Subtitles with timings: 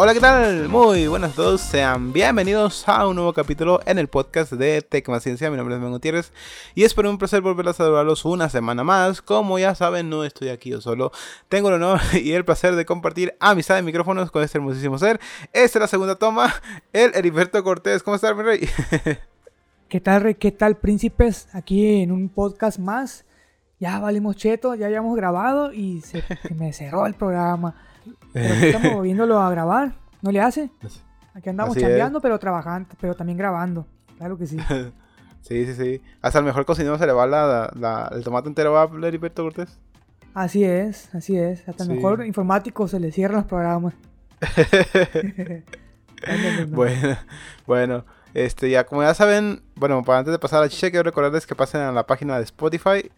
[0.00, 0.68] Hola, ¿qué tal?
[0.68, 5.50] Muy buenas a todos, sean bienvenidos a un nuevo capítulo en el podcast de Tecmaciencia.
[5.50, 6.32] Mi nombre es Ben Gutiérrez
[6.76, 9.20] y es por un placer volver a saludarlos una semana más.
[9.20, 11.10] Como ya saben, no estoy aquí yo solo,
[11.48, 15.18] tengo el honor y el placer de compartir amistad de micrófonos con este hermosísimo ser.
[15.52, 16.54] Esta es la segunda toma,
[16.92, 18.04] el Heriberto Cortés.
[18.04, 18.68] ¿Cómo estás, mi rey?
[19.88, 20.36] ¿Qué tal, rey?
[20.36, 21.48] ¿Qué tal, príncipes?
[21.52, 23.24] Aquí en un podcast más.
[23.80, 27.87] Ya valimos cheto, ya habíamos grabado y se, se me cerró el programa.
[28.32, 29.92] Pero aquí estamos volviéndolo a grabar.
[30.22, 30.70] ¿No le hace?
[31.34, 33.86] Aquí andamos Así chambeando, pero trabajando, pero también grabando.
[34.16, 34.56] Claro que sí.
[35.42, 36.02] sí, sí, sí.
[36.20, 39.78] Hasta el mejor cocinero se le va la, la- el tomate entero, ¿va, Heriberto Cortés?
[40.34, 41.68] Así es, así es.
[41.68, 41.94] Hasta el Sí.
[41.96, 43.94] mejor informático se le cierran los programas.
[46.68, 47.16] Bueno,
[47.66, 48.04] bueno,
[48.44, 51.46] este ya como ya saben, bueno, para antes de pasar a la chicha, quiero recordarles
[51.46, 53.10] que pasen a la página de Spotify.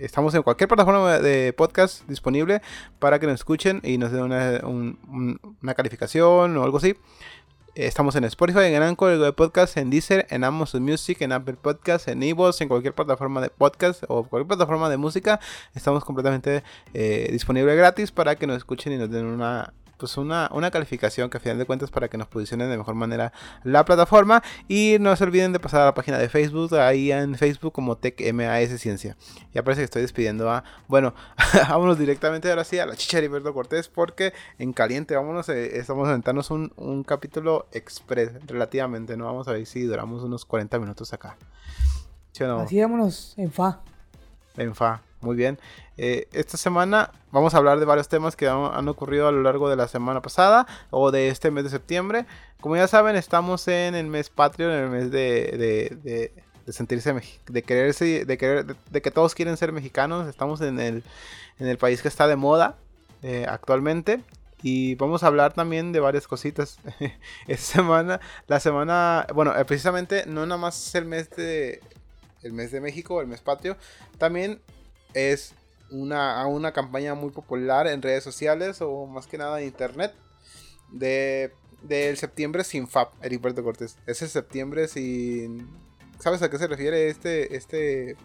[0.00, 2.62] estamos en cualquier plataforma de podcast disponible
[2.98, 6.94] para que nos escuchen y nos den una, un- un- una calificación o algo así.
[7.74, 11.54] Estamos en Spotify, en Anchor, en Google Podcast, en Deezer, en Amazon Music, en Apple
[11.54, 15.38] Podcast, en Evox, en cualquier plataforma de podcast o cualquier plataforma de música.
[15.76, 20.48] Estamos completamente eh, disponible gratis para que nos escuchen y nos den una pues una,
[20.52, 23.32] una calificación que a final de cuentas para que nos posicionen de mejor manera
[23.64, 24.42] la plataforma.
[24.68, 27.96] Y no se olviden de pasar a la página de Facebook ahí en Facebook como
[27.96, 29.16] TechMAS Ciencia.
[29.52, 31.14] Ya parece que estoy despidiendo a bueno
[31.68, 35.78] vámonos directamente ahora sí a la chicha de Heriberto Cortés porque en caliente vámonos eh,
[35.78, 40.44] estamos a aventarnos un, un capítulo express relativamente no vamos a ver si duramos unos
[40.44, 41.36] 40 minutos acá.
[42.32, 42.60] ¿Sí o no?
[42.60, 43.80] Así vámonos en fa.
[44.56, 45.58] En fa, muy bien.
[45.96, 49.68] Eh, esta semana vamos a hablar de varios temas que han, ocurrido a lo largo
[49.68, 52.26] de la semana pasada o de este mes de septiembre.
[52.60, 56.32] Como ya saben, estamos en el mes patrio, en el mes de, de-
[56.64, 57.14] de- sentirse,
[57.48, 60.28] de quererse, de querer, de, de que todos quieren ser mexicanos.
[60.28, 61.02] Estamos en el,
[61.58, 62.76] en el país que está de moda
[63.22, 64.20] eh, actualmente.
[64.62, 66.78] Y vamos a hablar también de varias cositas.
[67.46, 71.80] Esta semana, la semana, bueno, eh, precisamente no nada más es el mes de,
[72.42, 73.76] el mes de México, el mes patrio,
[74.18, 74.60] también
[75.14, 75.54] es
[75.90, 80.14] una, una campaña muy popular en redes sociales o más que nada en internet
[80.92, 81.52] de
[81.82, 83.98] del septiembre sin FAP, Heriberto Cortés.
[84.04, 85.68] Ese septiembre sin...
[86.18, 88.16] ¿Sabes a qué se refiere este, este,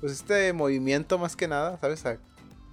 [0.00, 1.78] pues este movimiento más que nada?
[1.80, 2.18] ¿Sabes a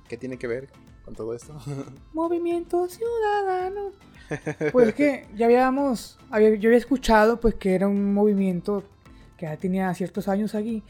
[0.07, 0.69] qué tiene que ver
[1.03, 1.59] con todo esto?
[2.13, 3.91] Movimiento Ciudadano.
[4.71, 8.83] Pues que ya habíamos, había- yo había escuchado pues que era un movimiento
[9.35, 10.83] que ya tenía ciertos años aquí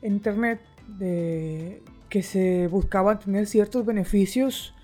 [0.00, 4.74] en internet de que se buscaban tener ciertos beneficios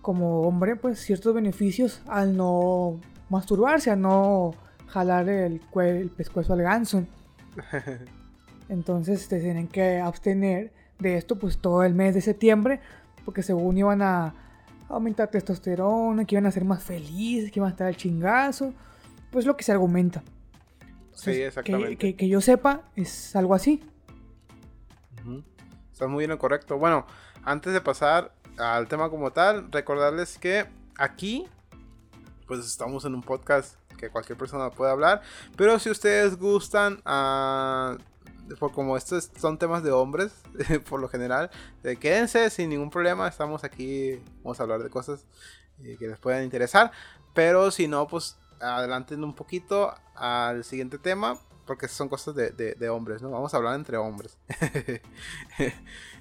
[0.00, 4.54] como hombre, pues ciertos beneficios al no masturbarse, al no
[4.88, 7.04] jalar el, el pescuezo al ganso.
[8.68, 12.80] Entonces te tienen que abstener de esto pues todo el mes de septiembre
[13.24, 14.34] porque según iban a
[14.88, 18.72] aumentar testosterona, que iban a ser más felices, que iban a estar al chingazo,
[19.30, 20.22] pues lo que se argumenta.
[21.14, 21.96] sí, exactamente.
[21.96, 23.82] Que, que- que yo sepa es algo así.
[26.02, 26.78] Estás muy bien en lo correcto.
[26.78, 27.06] Bueno,
[27.44, 30.66] antes de pasar al tema como tal, recordarles que
[30.98, 31.46] aquí,
[32.48, 35.22] pues estamos en un podcast que cualquier persona puede hablar.
[35.56, 37.98] Pero si ustedes gustan, ah,
[38.58, 40.32] por como estos son temas de hombres,
[40.90, 41.52] por lo general,
[42.00, 43.28] quédense sin ningún problema.
[43.28, 45.24] Estamos aquí, vamos a hablar de cosas
[45.84, 46.90] eh, que les puedan interesar.
[47.32, 51.38] Pero si no, pues adelanten un poquito al siguiente tema.
[51.72, 53.30] Porque son cosas de, de- de hombres, ¿no?
[53.30, 54.36] Vamos a hablar entre hombres.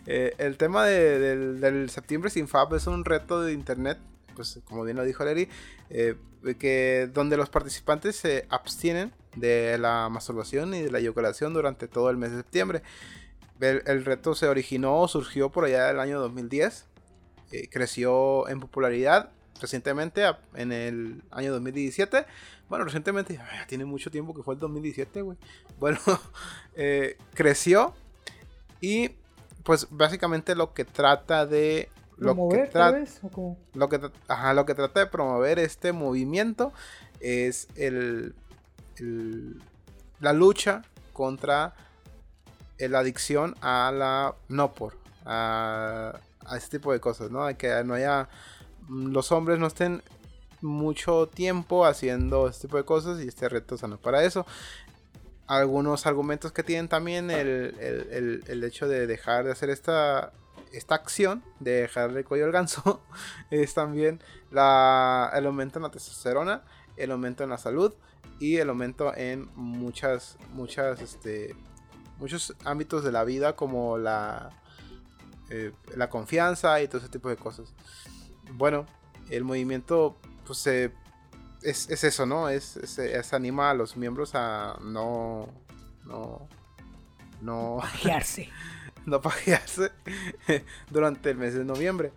[0.08, 4.00] Eh, el tema de- del, del septiembre sin FAB es un reto de internet,
[4.36, 5.48] pues como bien lo dijo Leri,
[5.92, 6.16] eh,
[6.58, 12.10] que donde los participantes se abstienen de la masturbación y de la eyaculación durante todo
[12.10, 12.82] el mes de septiembre.
[13.60, 16.86] El, el reto se originó, surgió por allá del año 2010,
[17.52, 19.30] eh, creció en popularidad
[19.62, 20.24] recientemente,
[20.56, 22.26] en el año 2017.
[22.68, 25.38] Bueno, recientemente, tiene mucho tiempo que fue el 2017, güey.
[25.80, 26.00] Bueno,
[26.76, 27.94] eh, creció
[28.82, 29.12] y
[29.64, 31.90] pues básicamente lo que trata de...
[32.18, 35.08] Lo que, Promover, tra- tal vez, o como- lo, que, ajá, lo que trata de
[35.08, 36.72] promover este movimiento
[37.20, 38.36] es el,
[38.98, 39.60] el-
[40.20, 41.74] la lucha contra
[42.78, 47.46] la adicción a la no por a, a este tipo de cosas, ¿no?
[47.46, 48.28] De que no haya
[48.92, 50.04] los hombres no estén
[50.62, 54.46] mucho tiempo haciendo este tipo de cosas y este reto sano para eso.
[55.48, 57.48] Algunos argumentos que tienen también el,
[57.80, 60.32] el- el- el hecho de dejar de hacer esta,
[60.72, 63.02] esta acción, de dejarle el cuello al ganso,
[63.50, 64.22] es también
[64.52, 66.62] la, el aumento en la testosterona,
[66.96, 67.94] el aumento en la salud
[68.40, 71.56] y el aumento en muchas, muchas, este,
[72.18, 74.50] muchos ámbitos de la vida como la,
[75.50, 77.74] eh, la confianza y todo ese tipo de cosas.
[78.54, 78.86] Bueno,
[79.30, 80.92] el movimiento pues es,
[81.64, 82.50] es, eso, ¿no?
[82.50, 85.48] Es, es, anima a los miembros a no,
[86.06, 86.48] no,
[87.42, 87.78] no...
[87.80, 88.50] Pajearse.
[89.06, 89.92] no pajearse
[90.90, 92.12] durante el mes de noviembre.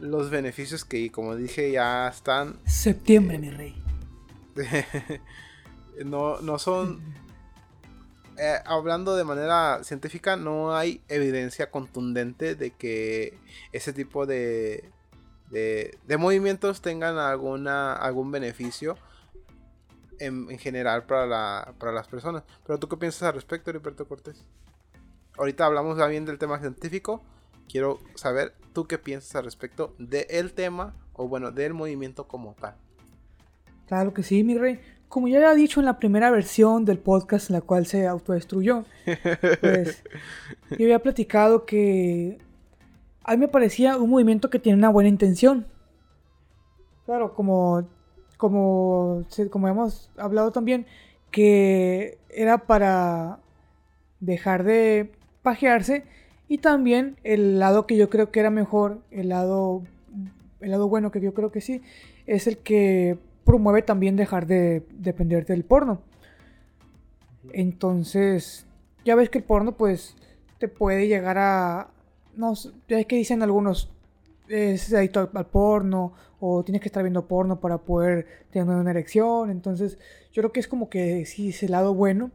[0.00, 2.58] Los beneficios que, como dije, ya están...
[2.66, 3.82] Septiembre, mi rey.
[6.04, 7.00] no, no son
[8.40, 13.36] eh, hablando de manera científica, no hay evidencia contundente de que
[13.72, 14.90] ese tipo de,
[15.50, 18.96] de, movimientos tengan alguna, algún beneficio
[20.18, 22.44] en, general para, la, para las personas.
[22.66, 24.44] Pero tú qué piensas al respecto, Heriberto Cortés?
[25.36, 27.22] Ahorita hablamos bien del tema científico.
[27.68, 32.76] Quiero saber tú qué piensas al respecto del tema o bueno, del movimiento como tal.
[33.86, 37.50] Claro que sí, mi rey como ya había dicho en la primera versión del podcast
[37.50, 38.84] en la cual se autodestruyó,
[39.60, 40.02] pues
[40.70, 42.38] yo había platicado que
[43.28, 45.66] a mí me parecía un movimiento que tiene una buena intención.
[47.04, 47.86] Claro, como,
[48.38, 50.86] como, como hemos hablado también,
[51.30, 53.40] que era para
[54.20, 56.04] dejar de pajearse
[56.48, 59.82] y también el lado que yo creo que era mejor, el lado,
[60.60, 61.82] el lado bueno que yo creo que sí,
[62.26, 66.00] es el que promueve también dejar de depender del porno.
[67.52, 68.66] Entonces,
[69.04, 70.16] ya ves que el porno pues
[70.56, 71.90] te puede llegar a...
[72.38, 72.54] No
[72.88, 73.90] ya es que dicen algunos,
[74.48, 79.50] es adicto al porno o tienes que estar viendo porno para poder tener una erección.
[79.50, 79.98] Entonces,
[80.32, 82.30] yo creo que es como que sí es el lado bueno,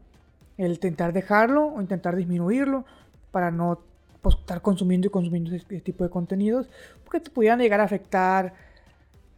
[0.58, 2.86] el intentar dejarlo o intentar disminuirlo
[3.32, 3.80] para no
[4.22, 6.68] pues, estar consumiendo y consumiendo ese tipo de contenidos,
[7.04, 8.54] porque te pudieran llegar a afectar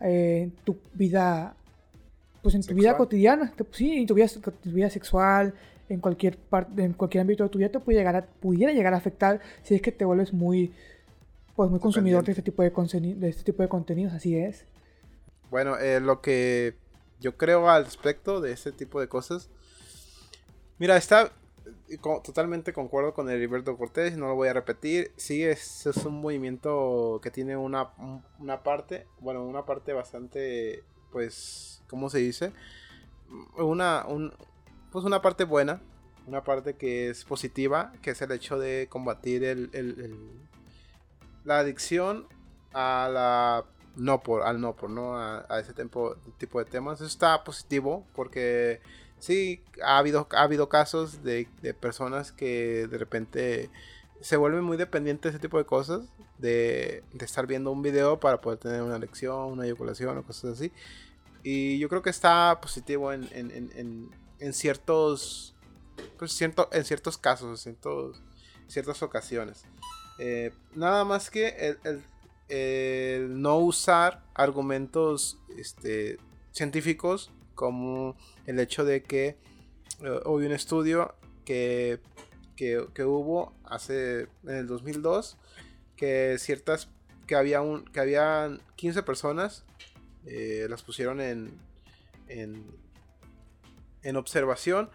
[0.02, 1.56] eh, tu vida
[2.42, 5.56] pues en tu vida cotidiana, sí, en tu vida, sexual,
[5.90, 8.94] en cualquier parte, en cualquier ámbito de tu vida te puede llegar a, pudiera llegar
[8.94, 10.74] a afectar si es que te vuelves muy,
[11.56, 14.66] pues muy consumidor de este tipo de, de este tipo de contenidos, así es.
[15.50, 16.76] Bueno, eh, lo que
[17.20, 19.50] yo creo al respecto de este tipo de cosas,
[20.80, 21.32] mira, está
[22.24, 25.12] totalmente concuerdo con Heriberto Cortés, no lo voy a repetir.
[25.16, 27.92] Sí, es, es un movimiento que tiene una,
[28.40, 32.52] una parte, bueno, una parte bastante, pues, ¿cómo se dice?
[33.58, 34.06] Una,
[34.96, 35.82] pues una parte buena,
[36.26, 39.70] una parte que es positiva, que es el hecho de combatir el,
[41.44, 42.30] la adicción
[42.74, 43.66] a la
[43.98, 45.18] no por, al no por, ¿no?
[45.18, 47.02] A, ese tipo, tipo de temas.
[47.02, 48.80] Eso está positivo porque
[49.20, 53.70] sí, ha habido, ha habido casos de, de personas que de repente
[54.22, 56.04] se vuelven muy dependientes de ese tipo de cosas,
[56.38, 60.54] de, de, estar viendo un video para poder tener una lección, una eyaculación o cosas
[60.54, 60.72] así.
[61.44, 63.30] Y yo creo que está positivo en,
[64.54, 65.56] ciertos.
[66.18, 67.78] Pues cierto, en ciertos casos, en
[68.68, 69.64] ciertas ocasiones.
[70.18, 71.78] Eh, nada más que
[72.48, 76.18] el, no usar argumentos este,
[76.52, 78.16] científicos como
[78.46, 79.38] el hecho de que
[80.02, 81.16] eh, hubo un estudio
[81.46, 82.00] que,
[82.56, 85.38] que, hubo hace en el 2002
[85.96, 86.90] que ciertas
[87.28, 89.64] que había un que habían 15 personas
[90.26, 91.58] eh, las pusieron en,
[92.28, 92.66] en,
[94.16, 94.90] observación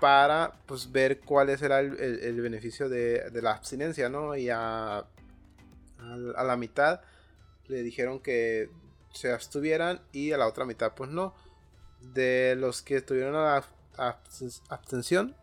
[0.00, 4.36] para pues, ver cuál era el, el, beneficio de, la abstinencia, ¿no?
[4.36, 7.00] Y a, a, la mitad
[7.68, 8.68] le dijeron que
[9.12, 11.34] se abstuvieran y a la otra mitad pues no.
[12.00, 13.64] De los que tuvieron la
[14.68, 15.34] abstención,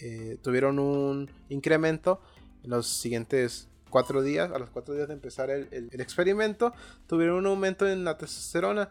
[0.00, 2.20] eh, tuvieron un incremento
[2.62, 6.72] en los siguientes cuatro días, a los cuatro días de empezar el, experimento,
[7.06, 8.88] tuvieron un aumento en la testosterona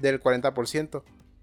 [0.00, 1.02] del 40%.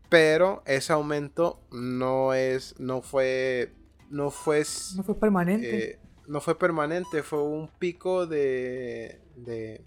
[0.09, 3.73] Pero ese aumento no es, no fue,
[4.09, 4.63] no fue,
[4.95, 5.91] no fue permanente.
[5.91, 9.81] Eh, no fue permanente, fue un pico de, de,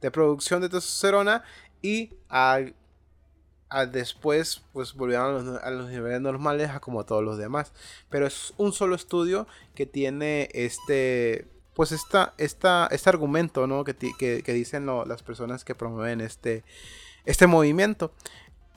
[0.00, 1.44] de producción de testosterona
[1.82, 2.74] y al
[3.90, 7.72] después pues volvieron a los, niveles normales a como todos los demás.
[8.08, 13.82] Pero es un solo estudio que tiene este pues esta, esta, este argumento ¿no?
[13.82, 16.62] que, que, dicen las personas que promueven este,
[17.24, 18.12] este movimiento.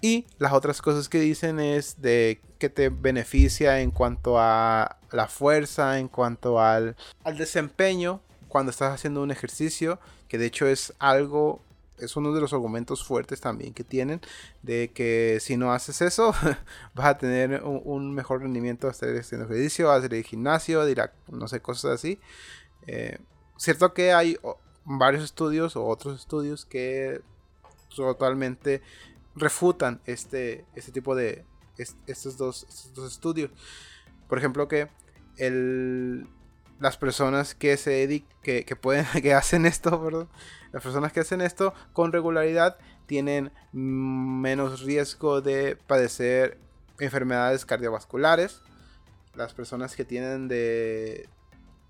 [0.01, 5.27] Y las otras cosas que dicen es de que te beneficia en cuanto a la
[5.27, 10.93] fuerza, en cuanto al, al desempeño cuando estás haciendo un ejercicio, que de hecho es
[10.99, 11.61] algo
[11.99, 14.21] es uno de los argumentos fuertes también que tienen
[14.61, 16.33] de que si no haces eso
[16.93, 21.59] vas a tener un, mejor rendimiento hacer este ejercicio, hacer el gimnasio, ir no sé,
[21.61, 22.19] cosas así.
[22.85, 23.17] Eh,
[23.57, 24.37] cierto que hay
[24.85, 27.21] varios estudios o otros estudios que
[27.95, 28.81] totalmente
[29.37, 31.45] refutan este, este tipo de
[32.07, 33.51] estos, dos, dos estudios.
[34.27, 34.89] Por ejemplo que
[35.37, 36.27] el,
[36.79, 40.27] las personas que se dedican, que, que, pueden, que hacen esto,
[40.71, 46.57] las personas que hacen esto con regularidad tienen menos riesgo de padecer
[46.99, 48.61] enfermedades cardiovasculares.
[49.35, 51.29] Las personas que tienen de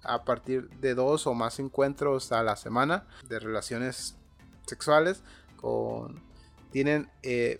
[0.03, 4.15] a partir de dos o más encuentros a la semana de relaciones
[4.65, 5.23] sexuales
[5.57, 6.26] con
[6.77, 7.59] tienen eh,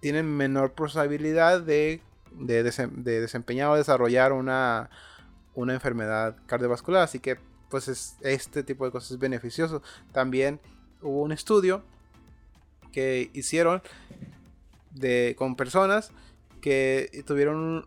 [0.00, 2.00] tienen menor posibilidad de,
[2.32, 4.90] de, desempeñar o desarrollar una,
[5.54, 7.02] una enfermedad cardiovascular.
[7.02, 7.38] Así que
[7.68, 9.82] pues es, este tipo de cosas es beneficioso.
[10.10, 10.58] También
[11.00, 11.84] hubo un estudio
[12.90, 13.82] que hicieron
[14.90, 16.10] de, con personas
[16.60, 17.86] que tuvieron,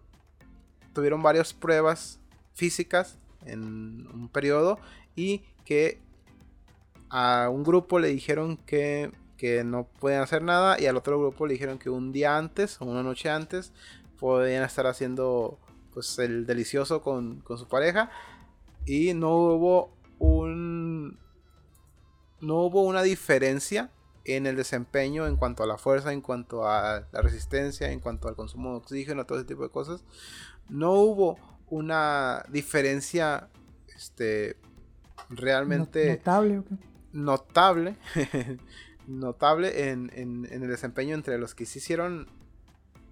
[0.93, 2.21] tuvieron varias pruebas
[2.53, 4.79] físicas en un periodo
[5.13, 5.99] y que
[7.09, 11.47] a un grupo le dijeron que, que no pueden hacer nada y al otro grupo
[11.47, 13.73] le dijeron que un día antes o una noche antes
[14.19, 15.59] podían estar haciendo
[15.93, 18.09] pues el delicioso con, con su pareja
[18.85, 21.19] y no hubo un
[22.41, 23.89] no hubo una diferencia
[24.25, 28.27] en el desempeño en cuanto a la fuerza, en cuanto a la resistencia, en cuanto
[28.27, 30.03] al consumo de oxígeno, todo ese tipo de cosas.
[30.69, 31.37] No hubo
[31.69, 33.49] una diferencia
[33.95, 34.57] este,
[35.29, 36.63] realmente notable,
[37.11, 37.97] notable,
[39.07, 40.09] notable en,
[40.49, 42.27] el desempeño entre los que sí hicieron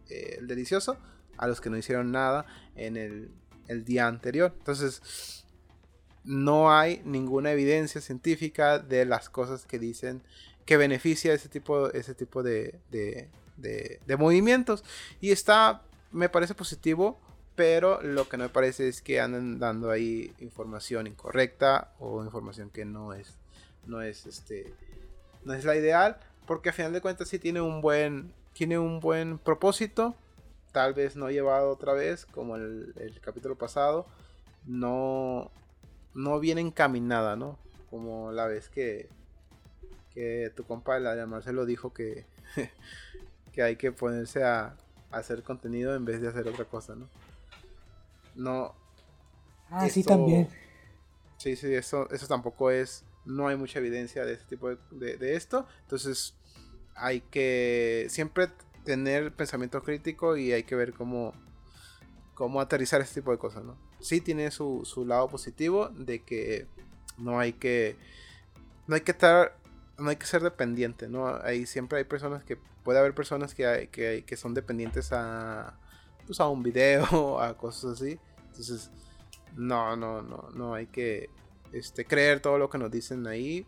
[0.09, 0.97] eh, el delicioso
[1.37, 2.45] a los que no hicieron nada
[2.75, 3.31] en el,
[3.67, 4.53] el día anterior.
[4.57, 5.45] Entonces,
[6.23, 10.21] no hay ninguna evidencia científica de las cosas que dicen
[10.65, 14.83] que beneficia ese tipo, ese tipo de, de, movimientos.
[15.19, 17.19] Y está, me parece positivo,
[17.55, 22.69] pero lo que no me parece es que anden dando ahí información incorrecta o información
[22.69, 23.37] que no es,
[23.85, 24.73] no es, este,
[25.45, 28.99] no es la ideal, porque a final de cuentas sí tiene un buen, tiene un
[28.99, 30.15] buen propósito,
[30.71, 34.05] tal vez no llevado otra vez como el, el capítulo pasado,
[34.65, 35.51] no,
[36.13, 37.57] no viene encaminada, ¿no?
[37.89, 39.09] Como la vez que
[40.13, 42.25] que tu compa la Marcelo dijo que,
[43.53, 44.75] que hay que ponerse a,
[45.11, 47.09] hacer contenido en vez de hacer otra cosa, ¿no?
[48.35, 48.73] No.
[49.69, 50.47] Ah, sí, también.
[51.37, 53.03] Sí, sí, eso, eso tampoco es.
[53.25, 55.67] No hay mucha evidencia de este tipo de, de, esto.
[55.81, 56.35] Entonces,
[56.95, 58.49] hay que siempre
[58.83, 61.33] tener pensamiento crítico y hay que ver cómo,
[62.33, 63.77] cómo aterrizar este tipo de cosas, ¿no?
[63.99, 66.67] Sí tiene su, su lado positivo de que
[67.17, 67.97] no hay que
[68.87, 69.57] no hay que estar
[69.99, 71.27] no hay que ser dependiente, ¿no?
[71.27, 75.77] Ahí siempre hay personas que, puede haber personas que, hay, que, que son dependientes a,
[76.25, 78.19] pues a un video, a cosas así.
[78.47, 78.89] Entonces,
[79.55, 81.29] no, no, no, no hay que
[81.73, 83.65] este, creer todo lo que nos dicen ahí.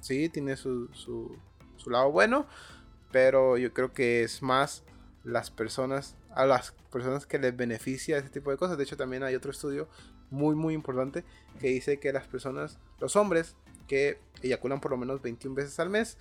[0.00, 1.38] Sí, tiene su, su,
[1.90, 2.46] lado bueno,
[3.10, 4.82] pero yo creo que es más
[5.24, 8.78] las personas, a las personas que les beneficia ese tipo de cosas.
[8.78, 9.88] De hecho, también hay otro estudio
[10.30, 11.24] muy, muy importante
[11.58, 13.56] que dice que las personas, los hombres,
[13.86, 16.16] que eyaculan por lo menos 21 veces al mes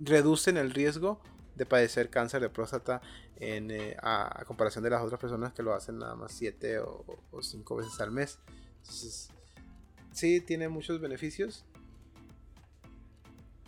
[0.00, 1.20] reducen el riesgo
[1.54, 3.02] de padecer cáncer de próstata
[3.36, 7.04] en, eh, a, comparación de las otras personas que lo hacen nada más 7 o,
[7.40, 8.38] 5 veces al mes.
[8.80, 9.30] Entonces,
[10.12, 11.64] sí, tiene muchos beneficios.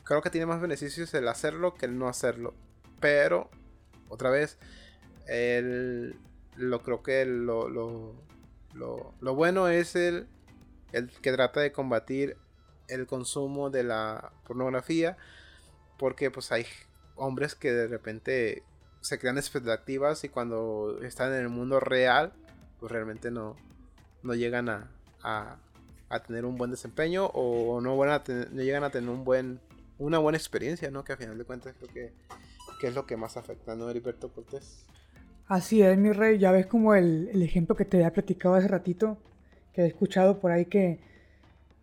[0.04, 2.54] Creo que tiene más beneficios el hacerlo que el no hacerlo.
[3.00, 3.50] Pero,
[4.08, 4.58] otra vez,
[5.26, 6.16] el,
[6.56, 8.14] lo creo que lo, lo,
[8.74, 10.26] lo, bueno es el,
[10.92, 12.36] el que trata de combatir
[12.88, 15.16] el consumo de la pornografía
[15.98, 16.66] porque pues hay
[17.16, 18.62] hombres que de repente
[19.00, 22.32] se crean expectativas y cuando están en el mundo real
[22.80, 23.56] pues realmente no,
[24.22, 24.90] no llegan a,
[25.22, 25.56] a,
[26.26, 29.60] tener un buen desempeño o no, van a no llegan a tener un buen
[29.98, 31.04] una buena experiencia, ¿no?
[31.04, 32.12] Que a final de cuentas creo que,
[32.80, 34.84] que es lo que más afecta, ¿no, Heriberto Cortés?
[35.46, 36.38] Así es, mi rey.
[36.38, 39.18] Ya ves como el, el ejemplo que te había platicado hace ratito,
[39.72, 41.00] que he escuchado por ahí que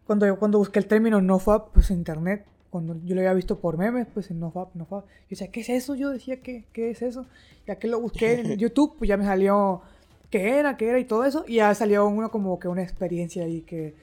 [0.06, 3.60] cuando yo cuando busqué el término nofap pues en internet, cuando yo lo había visto
[3.60, 5.96] por memes, pues en nofap, nofap, yo decía, ¿qué es eso?
[5.96, 7.28] Yo decía, ¿qué, qué es eso?
[7.68, 9.82] Ya que lo busqué en YouTube, pues ya me salió
[10.30, 13.44] qué era, qué era y todo eso, y ya salió uno como que una experiencia
[13.44, 13.94] ahí que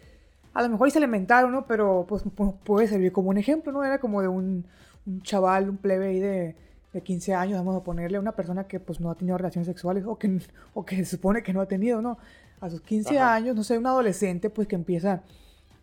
[0.55, 1.67] a lo mejor se le inventaron, ¿no?
[1.67, 2.23] Pero pues
[2.65, 3.85] puede servir como un ejemplo, ¿no?
[3.85, 4.67] Era como de un,
[5.07, 6.57] un chaval, un plebe ahí de,
[6.93, 9.67] de 15 años, vamos a ponerle a una persona que pues no ha tenido relaciones
[9.67, 10.41] sexuales o que,
[10.75, 12.19] o que se supone que no ha tenido, ¿no?
[12.61, 15.23] A sus 15 años, no sé, un adolescente pues que empieza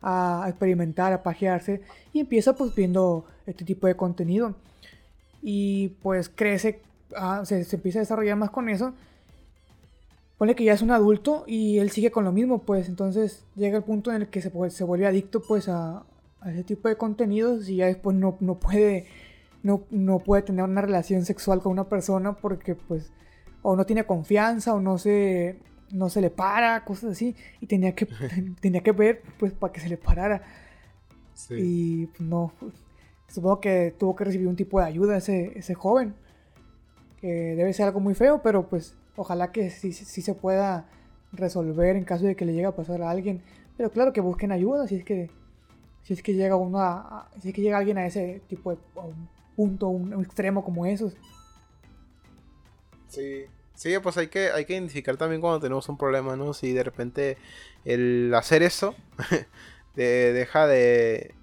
[0.01, 1.81] a experimentar, a pajearse
[2.13, 4.55] y empieza pues viendo este tipo de contenido
[5.41, 6.81] y pues crece,
[7.15, 8.93] ah, se, empieza a desarrollar más con eso.
[10.37, 13.77] Pone que ya es un adulto y él sigue con lo mismo, pues entonces llega
[13.77, 16.03] el punto en el que se, se vuelve adicto pues a,
[16.45, 19.07] ese tipo de contenidos y ya después no, no puede
[19.63, 23.11] no, no, puede tener una relación sexual con una persona porque pues
[23.63, 25.57] o no tiene confianza o no se
[25.91, 28.07] no se le para, cosas así, y tenía que,
[28.59, 30.41] tenía que ver, pues, para que se le parara.
[31.49, 32.53] Y pues, no,
[33.27, 36.15] supongo que tuvo que recibir un tipo de ayuda ese, ese joven,
[37.19, 40.86] que debe ser algo muy feo, pero pues ojalá que sí, se pueda
[41.31, 43.41] resolver en caso de que le llegue a pasar a alguien.
[43.77, 45.29] Pero claro que busquen ayuda si es que
[46.03, 48.77] si es que llega uno a, si es que llega alguien a ese tipo de
[48.95, 51.13] un punto, un, extremo como esos.
[53.07, 53.45] Sí.
[53.74, 56.53] Sí, pues hay que, hay que identificar también cuando tenemos un problema, ¿no?
[56.53, 57.38] Si de repente
[57.84, 58.95] el hacer eso
[59.95, 61.36] deja de,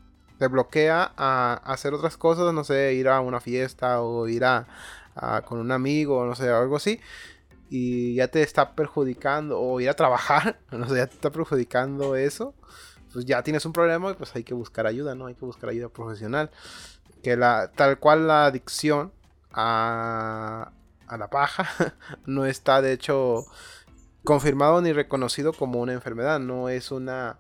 [0.43, 4.67] de bloquea a, hacer otras cosas, no sé, ir a una fiesta o ir a,
[5.47, 7.01] con un amigo, no sé, algo así,
[7.75, 12.17] y ya te está perjudicando, o ir a trabajar, no sé, ya te está perjudicando
[12.17, 12.55] eso,
[13.15, 15.25] pues ya tienes un problema y pues hay que buscar ayuda, ¿no?
[15.25, 16.51] Hay que buscar ayuda profesional.
[17.23, 19.11] Que la, tal cual la adicción
[19.53, 20.73] a,
[21.07, 21.67] a la paja
[22.27, 23.47] no está de hecho
[24.23, 27.39] confirmado ni reconocido como una enfermedad, no es una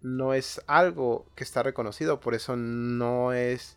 [0.00, 3.76] no es algo que está reconocido, por eso no es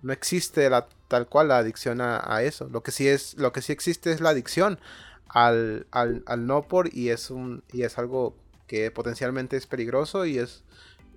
[0.00, 2.68] no existe la, tal cual la adicción a, eso.
[2.68, 4.80] Lo que sí es lo que sí existe es la adicción
[5.32, 10.26] al, al, al no por y es un y es algo que potencialmente es peligroso
[10.26, 10.64] y es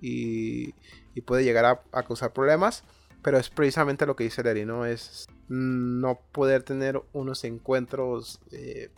[0.00, 0.74] y,
[1.22, 2.84] puede llegar a, causar problemas.
[3.22, 4.84] Pero es precisamente lo que dice Leri, ¿no?
[4.84, 8.90] Es no poder tener unos encuentros eh,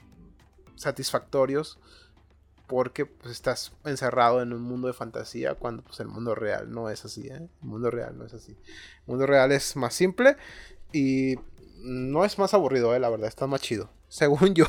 [0.75, 1.79] satisfactorios
[2.67, 6.91] porque pues, estás encerrado en un mundo de fantasía cuando pues, el mundo real no
[6.91, 7.29] es así.
[7.29, 7.49] ¿eh?
[7.63, 8.53] El mundo real no es así.
[8.53, 10.37] El mundo real es más simple
[10.93, 11.37] y
[11.87, 13.01] no es más aburrido, ¿eh?
[13.01, 13.89] la verdad, está más chido.
[14.09, 14.67] Según yo.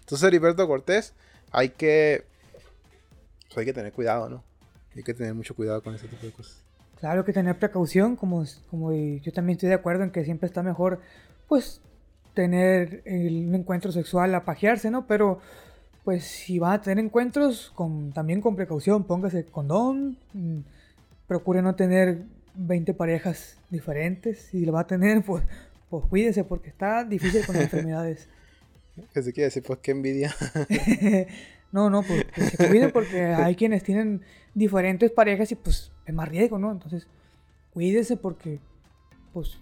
[0.00, 1.12] Entonces, Heriberto Cortés,
[1.52, 2.24] hay que
[3.60, 4.42] hay que tener cuidado, ¿no?
[4.94, 6.62] Hay que tener mucho cuidado con ese tipo de cosas.
[7.00, 10.62] Claro que tener precaución, como, como yo también estoy de acuerdo en que siempre está
[10.62, 11.00] mejor,
[11.48, 11.80] pues,
[12.34, 15.06] tener un encuentro sexual a pajearse, ¿no?
[15.06, 15.40] Pero,
[16.04, 20.60] pues, si van a tener encuentros, con, también con precaución, póngase condón, mm,
[21.26, 22.22] procure no tener
[22.54, 25.44] 20 parejas diferentes, si lo va a tener, pues,
[25.90, 28.28] pues cuídese, porque está difícil con las enfermedades.
[29.12, 29.62] ¿Qué se quiere decir?
[29.62, 30.34] Pues qué envidia.
[31.72, 34.22] No, no, pues, pues se cuiden porque hay quienes tienen
[34.54, 36.72] diferentes parejas y pues es más riesgo, ¿no?
[36.72, 37.06] Entonces,
[37.70, 38.60] cuídese porque,
[39.32, 39.58] pues,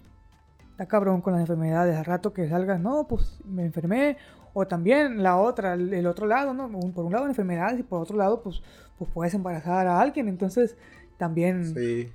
[0.71, 1.95] está cabrón con las enfermedades.
[1.95, 4.17] Al rato que salgas, no, pues me enfermé.
[4.53, 6.69] O también la otra, el, otro lado, ¿no?
[6.93, 8.61] Por un lado enfermedades y por otro lado, pues,
[8.97, 10.29] pues puedes embarazar a alguien.
[10.29, 10.77] Entonces,
[11.17, 12.09] también sí.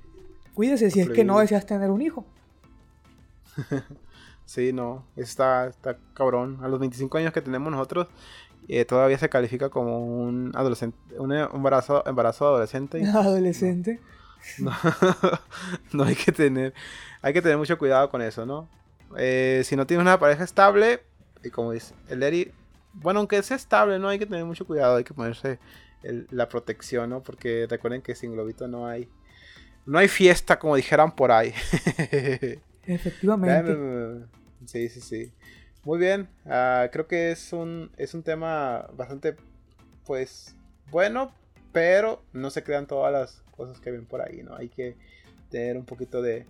[0.55, 2.25] cuídese si es que no deseas tener un hijo.
[4.45, 6.59] Sí, no, está, está cabrón.
[6.61, 8.07] A los 25 años que tenemos nosotros,
[8.67, 13.03] eh, todavía se califica como un adolescente, un embarazo, embarazo adolescente.
[13.13, 13.99] Adolescente.
[15.93, 16.73] No, hay que tener,
[17.21, 18.67] hay que tener mucho cuidado con eso, ¿no?
[19.17, 21.03] Eh, si no tienes una pareja estable,
[21.43, 22.51] y como dice el Eri,
[22.93, 25.59] bueno, aunque sea estable, no hay que tener mucho cuidado, hay que ponerse
[26.01, 27.21] la protección, ¿no?
[27.21, 29.07] Porque recuerden que sin globito no hay,
[29.85, 31.53] no hay fiesta, como dijeran por ahí.
[32.85, 34.27] Efectivamente.
[34.65, 35.33] Sí, sí, sí.
[35.83, 39.35] Muy bien, ah, creo que es un, es un tema bastante,
[40.05, 40.55] pues,
[40.91, 41.31] bueno,
[41.71, 44.55] pero no se crean todas las cosas que ven por ahí, ¿no?
[44.55, 44.95] Hay que
[45.49, 46.45] tener un poquito de,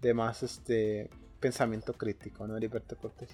[0.00, 3.30] de más este pensamiento crítico, ¿no, Heriberto Cortés?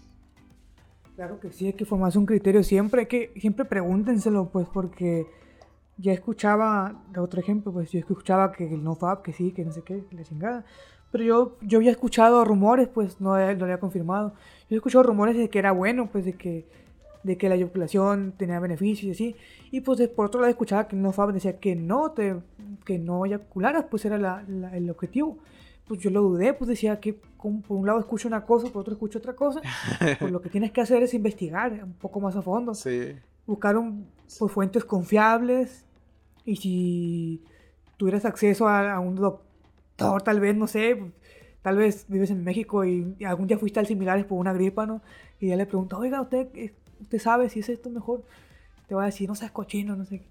[1.17, 5.27] Claro que sí, hay que formarse un criterio siempre, que siempre pregúntenselo, pues, porque
[5.97, 9.83] ya escuchaba, otro ejemplo, pues yo escuchaba que el NoFap, que sí, que no sé
[9.83, 10.65] qué, la chingada,
[11.11, 14.35] pero yo, yo había escuchado rumores, pues no, lo había confirmado.
[14.68, 16.66] Yo he escuchado rumores de que era bueno, pues de que,
[17.23, 19.37] de que la eyaculación tenía beneficios y así.
[19.71, 22.37] Y pues por otro lado escuchaba que no Fab decía que no, te,
[22.85, 24.44] que no eyacularas, pues era la,
[24.75, 25.38] el objetivo.
[25.87, 28.92] Pues yo lo dudé, pues decía que por un lado escucho una cosa, por otro
[28.92, 29.62] escucho otra cosa.
[30.18, 32.75] Pues lo que tienes que hacer es investigar un poco más a fondo.
[32.75, 33.16] Sí.
[33.47, 34.07] Buscar un,
[34.38, 35.87] pues, fuentes confiables.
[36.44, 37.44] Y si
[37.97, 39.48] tuvieras acceso a, a un doctor
[39.99, 41.13] tal vez, no sé,
[41.63, 45.03] tal vez vives en México y, algún día fuiste al similares por una gripa, ¿no?
[45.41, 48.23] Y ya le pregunto, oiga, ¿usted, eh, ¿usted sabe si es esto mejor?
[48.87, 50.23] Te va a decir, no seas cochino, no sé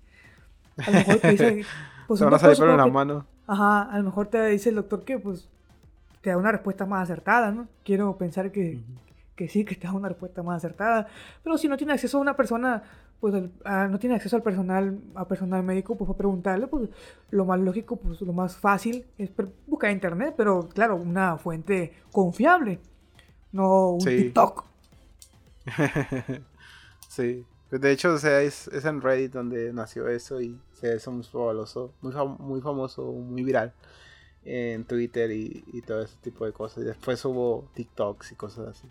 [0.77, 1.61] A lo mejor te dice,
[2.07, 2.21] pues...
[2.21, 3.25] van a salir en la mano.
[3.45, 5.47] Ajá, a lo mejor te dice el doctor que, pues,
[6.21, 7.67] te da una respuesta más acertada, ¿no?
[7.83, 8.79] Quiero pensar que,
[9.35, 11.07] que sí, que te da una respuesta más acertada.
[11.43, 12.83] Pero si no tiene acceso a una persona
[13.19, 13.33] pues
[13.65, 16.89] ah, no tiene acceso al personal, a personal médico, pues a preguntarle, pues
[17.31, 19.31] lo más lógico, pues lo más fácil es
[19.65, 22.79] buscar internet, pero claro, una fuente confiable,
[23.51, 24.65] no un TikTok.
[27.09, 31.11] sí, pues, de hecho, o sea, es, en Reddit donde nació eso y se hizo
[31.11, 33.73] muy famoso, muy, famoso, muy viral
[34.45, 36.83] en Twitter y, y todo ese tipo de cosas.
[36.83, 38.87] Y después hubo TikToks y cosas así.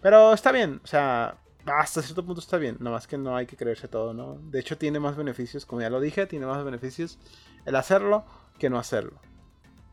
[0.00, 3.46] Pero está bien, o sea, hasta cierto punto está bien, nada más que no hay
[3.46, 4.38] que creerse todo, ¿no?
[4.50, 7.18] De hecho tiene más beneficios, como ya lo dije, tiene más beneficios
[7.66, 8.24] el hacerlo
[8.58, 9.18] que no hacerlo.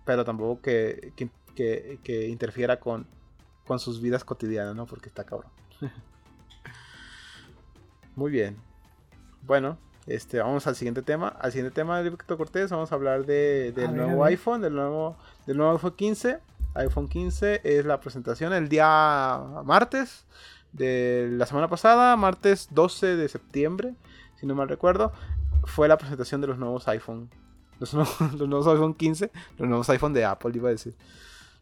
[0.05, 1.13] Pero tampoco que,
[1.55, 3.07] que, interfiera con,
[3.65, 4.85] con sus vidas cotidianas, ¿no?
[4.85, 5.51] Porque está cabrón.
[8.15, 8.57] Muy bien.
[9.41, 11.27] Bueno, este, vamos al siguiente tema.
[11.27, 15.17] Al siguiente tema de Víctor Cortés, vamos a hablar de, del nuevo iPhone, del nuevo,
[15.47, 16.39] del nuevo iPhone 15.
[16.75, 20.25] iPhone 15 es la presentación el día martes
[20.75, 23.95] de la semana pasada, martes 12 de septiembre,
[24.35, 25.13] si no mal recuerdo,
[25.63, 27.29] fue la presentación de los nuevos iPhone.
[27.79, 27.93] Los
[28.37, 30.95] nuevos, iPhone 15, los nuevos iPhone de Apple, iba a decir.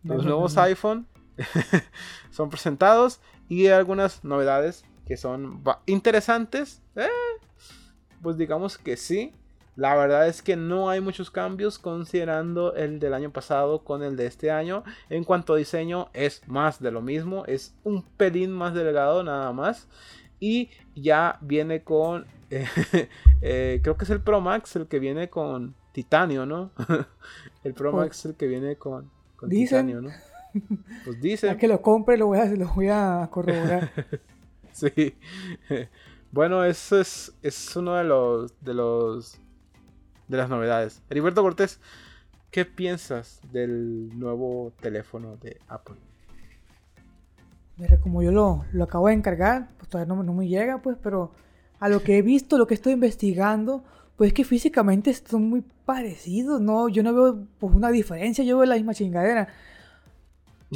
[0.04, 1.08] Los nuevos iPhone
[2.32, 6.82] son presentados y hay algunas novedades que son interesantes.
[6.95, 7.08] Eh,
[8.21, 9.34] pues digamos que sí.
[9.75, 14.15] La verdad es que no hay muchos cambios considerando el del año pasado con el
[14.15, 14.83] de este año.
[15.09, 19.51] En cuanto a diseño es más de lo mismo, es un pelín más delgado nada
[19.51, 19.88] más.
[20.39, 22.27] Y ya viene con,
[23.41, 26.71] eh, creo que es el Pro Max el que viene con titanio, ¿no?
[27.63, 29.09] el Pro Max es el que viene con,
[29.49, 30.12] titanio, ¿no?
[31.03, 31.57] Pues dice.
[31.57, 33.91] Que lo compre lo voy a, lo voy a corroborar.
[34.71, 35.15] sí.
[36.31, 39.39] Bueno, eso es, es uno de los, de los
[40.27, 41.01] de las novedades.
[41.09, 41.79] Heriberto Cortés,
[42.51, 45.95] ¿qué piensas del nuevo teléfono de Apple?
[47.77, 50.97] Mira, como yo lo, lo acabo de encargar, pues todavía no, no, me llega, pues,
[51.01, 51.31] pero
[51.79, 53.83] a lo que he visto, lo que estoy investigando,
[54.15, 56.88] pues es que físicamente son muy parecidos, ¿no?
[56.88, 59.47] Yo no veo pues, una diferencia, yo veo la misma chingadera.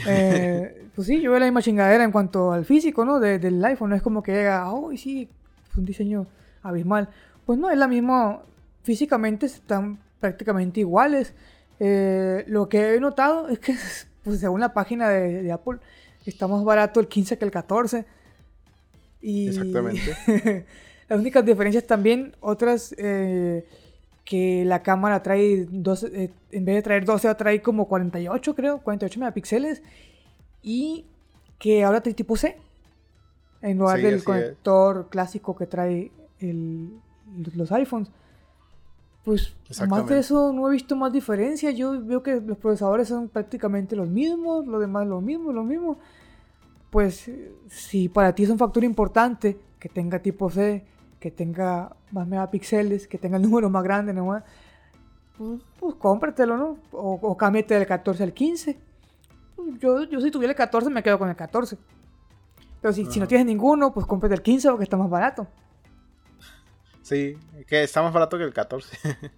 [0.06, 3.20] Eh, pues sí, yo veo la misma chingadera en cuanto al físico, ¿no?
[3.20, 5.28] del iPhone, no es como que llega, oh, sí,
[5.76, 6.28] un diseño
[6.62, 7.10] abismal.
[7.48, 8.42] Pues no, es la misma,
[8.88, 11.34] físicamente están prácticamente iguales.
[11.78, 13.76] Eh, lo que he notado es que,
[14.24, 15.80] pues, según la página de, Apple,
[16.26, 18.06] está más barato el 15 que el 14.
[19.22, 20.16] Y Exactamente.
[21.10, 23.66] las únicas diferencias también, otras, eh,
[24.24, 28.80] que la cámara trae 12, eh, en vez de traer 12, trae como 48, creo,
[28.80, 29.84] 48 megapíxeles.
[30.64, 31.06] Y
[31.60, 32.56] que ahora trae tipo C.
[33.62, 38.10] En lugar del conector clásico que trae los iPhones.
[39.28, 39.54] Pues
[39.90, 41.70] más de eso no he visto más diferencia.
[41.72, 46.00] Yo veo que los procesadores son prácticamente los mismos, lo demás lo mismo, lo mismo.
[46.90, 47.30] Pues
[47.68, 50.86] si para ti es un factor importante que tenga tipo C,
[51.20, 54.42] que tenga más megapíxeles, que tenga el número más grande, ¿no?
[55.38, 56.78] pues, pues cómpratelo, ¿no?
[56.94, 58.80] O, o cámbiate del 14 al 15.
[59.82, 61.78] Yo, yo si tuviera el 14 me quedo con el 14.
[62.80, 65.48] Pero si, si no tienes ninguno, pues cómprate el 15 porque está más barato.
[67.08, 68.98] Sí, que está más barato que el 14.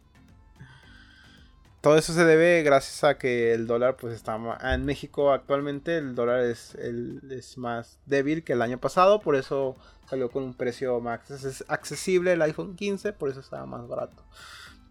[1.81, 4.39] Todo eso se debe gracias a que el dólar pues está
[4.73, 9.75] en México actualmente el dólar es, es más débil que el año pasado, por eso
[10.09, 11.21] salió con un precio más
[11.67, 14.23] accesible el iPhone 15, por eso estaba más barato.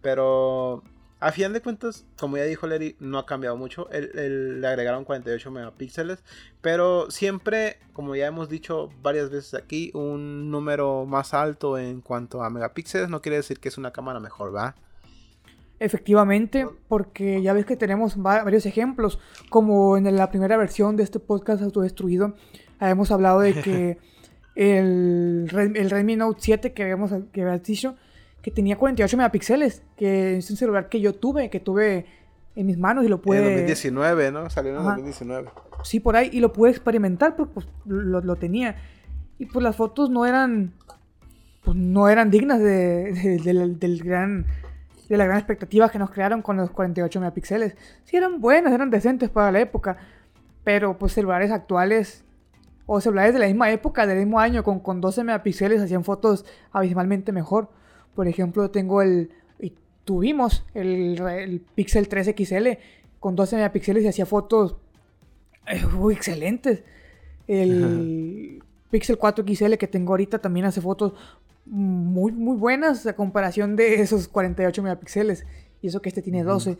[0.01, 0.81] Pero
[1.21, 3.89] a final de cuentas, como ya dijo Larry, no ha cambiado mucho.
[3.91, 6.23] le agregaron 48 megapíxeles.
[6.61, 12.41] Pero siempre, como ya hemos dicho varias veces aquí, un número más alto en cuanto
[12.41, 14.75] a megapíxeles no quiere decir que es una cámara mejor, ¿va?
[15.79, 21.19] Efectivamente, porque ya ves que tenemos varios ejemplos, como en la primera versión de este
[21.19, 22.35] podcast autodestruido,
[22.79, 23.97] habíamos hablado de que
[24.55, 27.95] el, el Redmi Note 7 que habíamos que había dicho
[28.41, 32.05] que tenía 48 megapíxeles, que es un celular que yo tuve, que tuve
[32.55, 33.39] en mis manos y lo pude...
[33.39, 34.49] En 2019, ¿no?
[34.49, 35.49] Salió en 2019.
[35.83, 38.75] Sí, por ahí, y lo pude experimentar porque pues, lo, tenía.
[39.37, 40.73] Y pues las fotos no eran...
[41.63, 43.41] Pues no eran dignas de,
[43.77, 44.45] del gran
[45.09, 47.75] de la gran expectativa que nos crearon con los 48 megapíxeles.
[48.05, 49.97] Sí eran buenas, eran decentes para la época,
[50.63, 52.23] pero pues celulares actuales
[52.85, 56.45] o celulares de la misma época, del mismo año, con, con 12 megapíxeles, hacían fotos
[56.71, 57.69] abismalmente mejor.
[58.15, 59.29] Por ejemplo, tengo el.
[59.59, 59.73] Y
[60.05, 62.67] tuvimos el, Pixel 3 XL
[63.19, 64.75] con 12 megapíxeles y hacía fotos
[65.67, 66.83] eh, excelentes.
[67.47, 71.13] El Pixel 4 XL que tengo ahorita también hace fotos
[71.65, 75.45] muy, muy buenas a comparación de esos 48 megapíxeles.
[75.81, 76.77] Y eso que este tiene 12.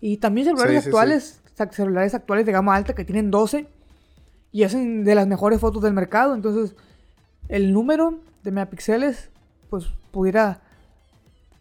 [0.00, 3.66] Y también celulares actuales, celulares actuales de gama alta que tienen 12
[4.52, 6.34] y hacen de las mejores fotos del mercado.
[6.34, 6.76] Entonces,
[7.48, 9.30] el número de megapíxeles
[9.70, 9.86] pues
[10.18, 10.60] pudiera,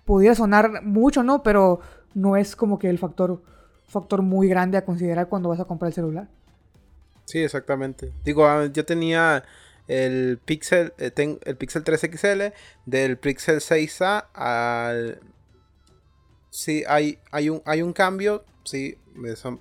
[0.04, 1.44] pudiera sonar mucho, ¿no?
[1.44, 1.80] Pero
[2.16, 3.40] no es como que el factor,
[3.88, 6.28] factor muy grande a considerar cuando vas a comprar el celular.
[7.26, 8.12] Sí, exactamente.
[8.26, 9.44] Digo, ah, yo tenía
[9.88, 12.42] el Pixel, eh, el Pixel 3 XL,
[12.88, 15.20] del Pixel 6A al...
[16.50, 18.98] Sí, hay, hay, un, hay un cambio, Sí,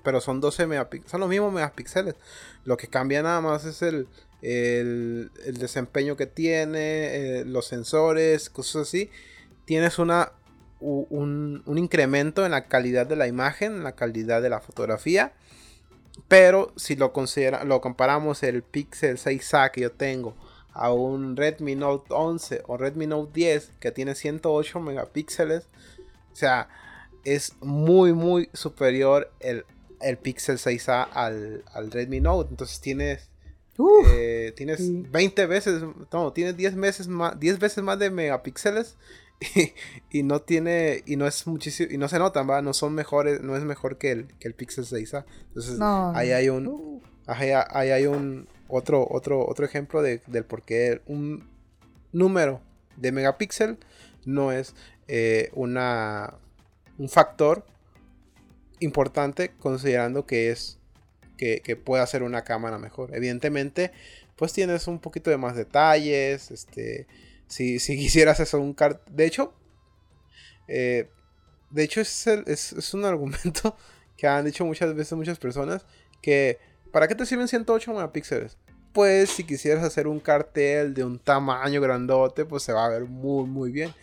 [0.03, 1.09] pero son 12 megapíxeles.
[1.09, 2.15] Son los mismos megapíxeles.
[2.65, 4.09] Lo que cambia nada más es el,
[4.41, 9.09] el, desempeño que tiene, eh, los sensores, cosas así.
[9.65, 10.31] Tienes una,
[10.79, 15.33] un, incremento en la calidad de la imagen, en la calidad de la fotografía.
[16.27, 20.35] Pero si lo, considera, lo comparamos el Pixel 6A que yo tengo
[20.73, 25.67] a un Redmi Note 11 o Redmi Note 10 que tiene 108 megapíxeles,
[26.31, 26.69] o sea,
[27.23, 29.65] es muy, muy superior el,
[30.01, 32.51] el Pixel 6A al, al, Redmi Note.
[32.51, 33.29] Entonces tienes,
[34.07, 34.79] eh, tienes
[35.11, 38.97] 20 veces, no, tienes 10 veces más, 10 veces más de megapíxeles.
[40.09, 43.39] Y, no tiene y no es muchísimo y no se notan va no son mejores
[43.43, 47.01] no es mejor que el, que el Pixel 6A entonces ahí hay un uh.
[47.27, 47.51] ahí,
[47.91, 51.47] hay un otro otro otro ejemplo de, del por qué un
[52.11, 52.61] número
[52.95, 53.77] de megapíxel
[54.25, 54.73] no es
[55.07, 56.33] eh, una
[56.97, 57.63] un factor
[58.79, 60.76] importante considerando que es
[61.37, 63.15] que, puede hacer una cámara mejor.
[63.15, 63.91] Evidentemente,
[64.35, 66.51] pues tienes un poquito de más detalles.
[66.51, 67.07] Este,
[67.47, 69.07] si, si quisieras hacer un cart...
[69.07, 69.53] De hecho,
[70.67, 71.09] eh,
[71.69, 73.75] de hecho es, es, un argumento
[74.15, 75.85] que han dicho muchas veces muchas personas
[76.21, 76.59] que
[76.91, 78.57] ¿para qué te sirven 108 megapíxeles?
[78.93, 83.05] Pues si quisieras hacer un cartel de un tamaño grandote, pues se va a ver
[83.05, 83.93] muy muy bien.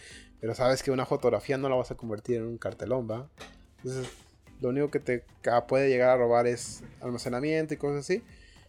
[0.41, 3.29] Pero sabes que una fotografía no la vas a convertir en un cartelón, ¿va?
[3.79, 4.07] Entonces,
[4.61, 5.25] lo único que te
[5.69, 8.23] puede llegar a robar es almacenamiento y cosas así.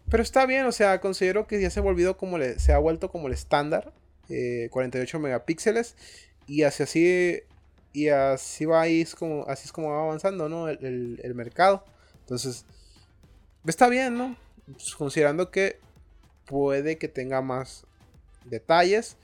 [0.10, 2.78] Pero está bien, o sea, considero que ya se ha, volvido como le, se ha
[2.78, 3.94] vuelto como el estándar.
[4.28, 5.96] 48 eh, megapíxeles.
[6.48, 7.44] Y así, así,
[7.94, 10.68] y así va ahí es como, así es como va avanzando, ¿no?
[10.68, 11.84] El, mercado.
[12.20, 12.66] Entonces,
[13.66, 14.36] está bien, ¿no?
[14.66, 15.80] Pues, considerando que
[16.46, 17.86] puede que tenga más
[18.46, 19.18] detalles.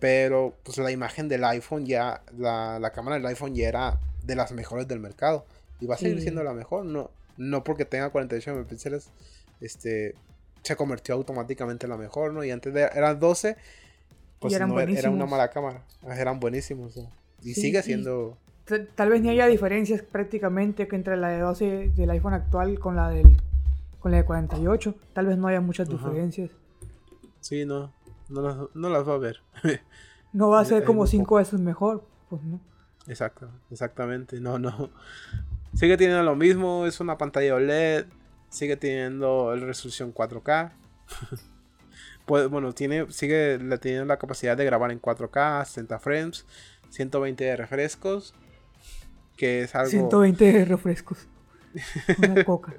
[0.00, 4.50] Pero pues la imagen del iPhone ya, la, cámara del iPhone ya era de las
[4.52, 5.46] mejores del mercado.
[5.80, 6.84] Y va a seguir siendo la mejor.
[6.84, 9.10] No, no porque tenga 48 megapíxeles,
[9.60, 10.14] este,
[10.62, 12.44] se convirtió automáticamente en la mejor, ¿no?
[12.44, 13.56] Y antes de, eran 12,
[14.38, 15.84] pues no, era una mala cámara.
[16.02, 16.98] Eran buenísimos.
[17.42, 18.36] Y sigue siendo...
[18.94, 23.08] Tal vez ni haya diferencias prácticamente entre la de 12 del iPhone actual con la
[23.08, 23.36] del
[24.00, 24.94] con la de 48.
[25.12, 26.50] Tal vez no haya muchas diferencias.
[27.40, 27.92] Sí, no.
[28.28, 29.42] No las, no las va a ver.
[30.32, 32.60] no va a ser como cinco veces mejor, pues no.
[33.06, 34.40] Exacto, exactamente.
[34.40, 34.90] No, no.
[35.74, 38.06] Sigue teniendo lo mismo, es una pantalla OLED,
[38.48, 40.72] sigue teniendo la resolución 4K.
[42.26, 46.44] pues, bueno, tiene, sigue teniendo la capacidad de grabar en 4K, 60 frames,
[46.90, 48.34] 120 de refrescos,
[49.36, 49.90] que es algo...
[49.90, 51.28] 120 de refrescos.
[52.18, 52.74] Una coca.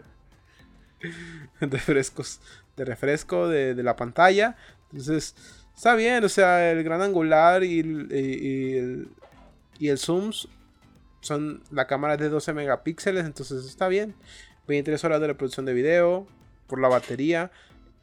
[1.59, 2.41] de refrescos,
[2.75, 4.57] de refresco de, de la pantalla.
[4.91, 5.35] Entonces,
[5.75, 9.07] está bien, o sea, el gran angular y el, y, el,
[9.79, 10.31] y el zoom
[11.21, 14.15] son la cámara de 12 megapíxeles, entonces está bien.
[14.67, 16.27] 23 horas de reproducción de video
[16.67, 17.51] por la batería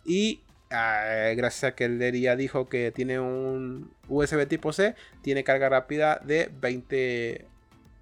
[0.04, 5.68] y gracias a que el ya dijo que tiene un USB tipo C, tiene carga
[5.68, 7.46] rápida de 20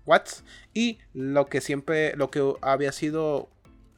[0.04, 3.48] watts y lo que siempre lo que había sido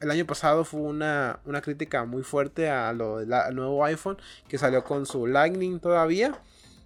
[0.01, 4.83] el año pasado fue una, crítica muy fuerte a lo del nuevo iPhone que salió
[4.83, 6.39] con su Lightning todavía.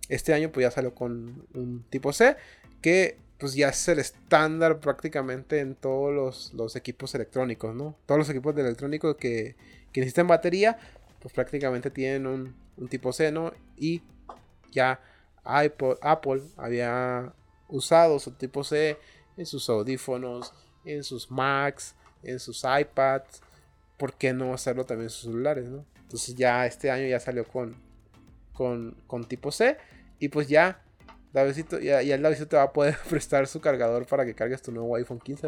[0.09, 2.35] Este año pues ya salió con un tipo C
[2.81, 7.93] que pues ya es el estándar prácticamente en todos los, equipos electrónicos, ¿no?
[8.05, 9.57] Todos los equipos electrónicos que,
[9.91, 10.77] que necesitan batería
[11.19, 13.51] pues prácticamente tienen un, un tipo C, ¿no?
[13.75, 14.01] Y
[14.71, 15.01] ya
[15.43, 17.33] Apple había
[17.67, 18.97] usado su tipo C
[19.35, 20.53] en sus audífonos,
[20.85, 23.41] en sus Macs, en sus iPads,
[23.97, 25.83] ¿por qué no hacerlo también en sus celulares, no?
[26.01, 27.75] Entonces ya este año ya salió con,
[28.53, 29.77] con, tipo C
[30.17, 30.81] y pues ya,
[31.33, 34.71] Davidito, ya, ya el te va a poder prestar su cargador para que cargues tu
[34.71, 35.47] nuevo iPhone 15,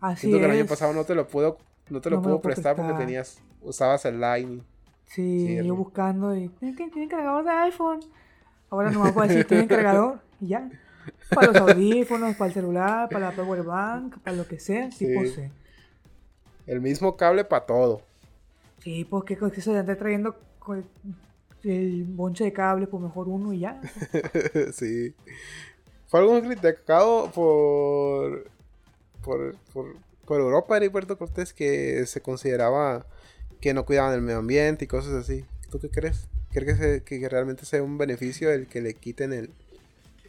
[0.00, 1.58] Así Siento que el año pasado no te lo puedo,
[1.90, 4.62] no te lo puedo prestar, porque tenías, usabas el Lightning.
[5.06, 8.00] Sí, yo buscando y ¿tiene cargador de iPhone?
[8.70, 10.20] Ahora no me puedo decir, ¿tiene cargador?
[10.38, 10.68] Y ya.
[11.34, 15.24] Para los audífonos, para el celular, para la power bank, para lo que sea, tipo
[15.24, 15.50] C.
[16.66, 18.02] El mismo cable para todo.
[18.80, 20.36] Sí, porque pues, se anda trayendo
[21.64, 23.80] el bonche de cable, pues mejor uno y ya.
[24.72, 25.14] sí.
[26.06, 28.48] Fue algo criticado por,
[29.22, 33.06] por, por, por Europa, Heriberto Cortés, que se consideraba
[33.60, 35.44] que no cuidaban el medio ambiente y cosas así.
[35.70, 36.28] ¿Tú qué crees?
[36.52, 39.50] ¿Crees que, que realmente sea un beneficio el que le quiten el,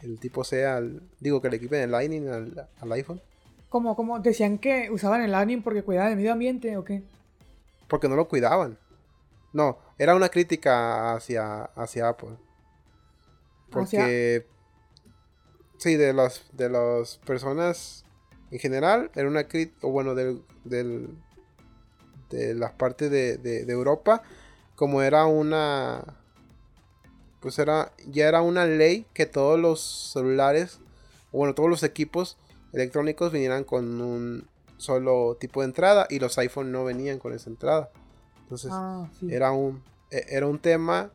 [0.02, 1.02] el tipo C al.
[1.20, 3.20] Digo, que le equipen el Lightning al, iPhone.
[3.68, 4.18] ¿Cómo, ¿Cómo?
[4.18, 7.02] ¿Decían que usaban el Lightning porque cuidaban el medio ambiente o qué?
[7.86, 8.78] Porque no lo cuidaban.
[9.52, 12.36] No, era una crítica hacia, hacia Apple.
[13.70, 14.46] Porque.
[15.78, 18.04] Sí, de las, de las personas
[18.50, 21.08] en general, era una crítica, o bueno, del, del,
[22.30, 24.22] de la parte de, de, Europa,
[24.74, 26.16] como era una,
[27.40, 30.80] pues era, ya era una ley que todos los celulares,
[31.30, 32.38] o bueno, todos los equipos
[32.72, 37.50] electrónicos vinieran con un solo tipo de entrada y los iPhone no venían con esa
[37.50, 37.90] entrada.
[38.48, 41.10] Entonces, ah, era, un, e, era un tema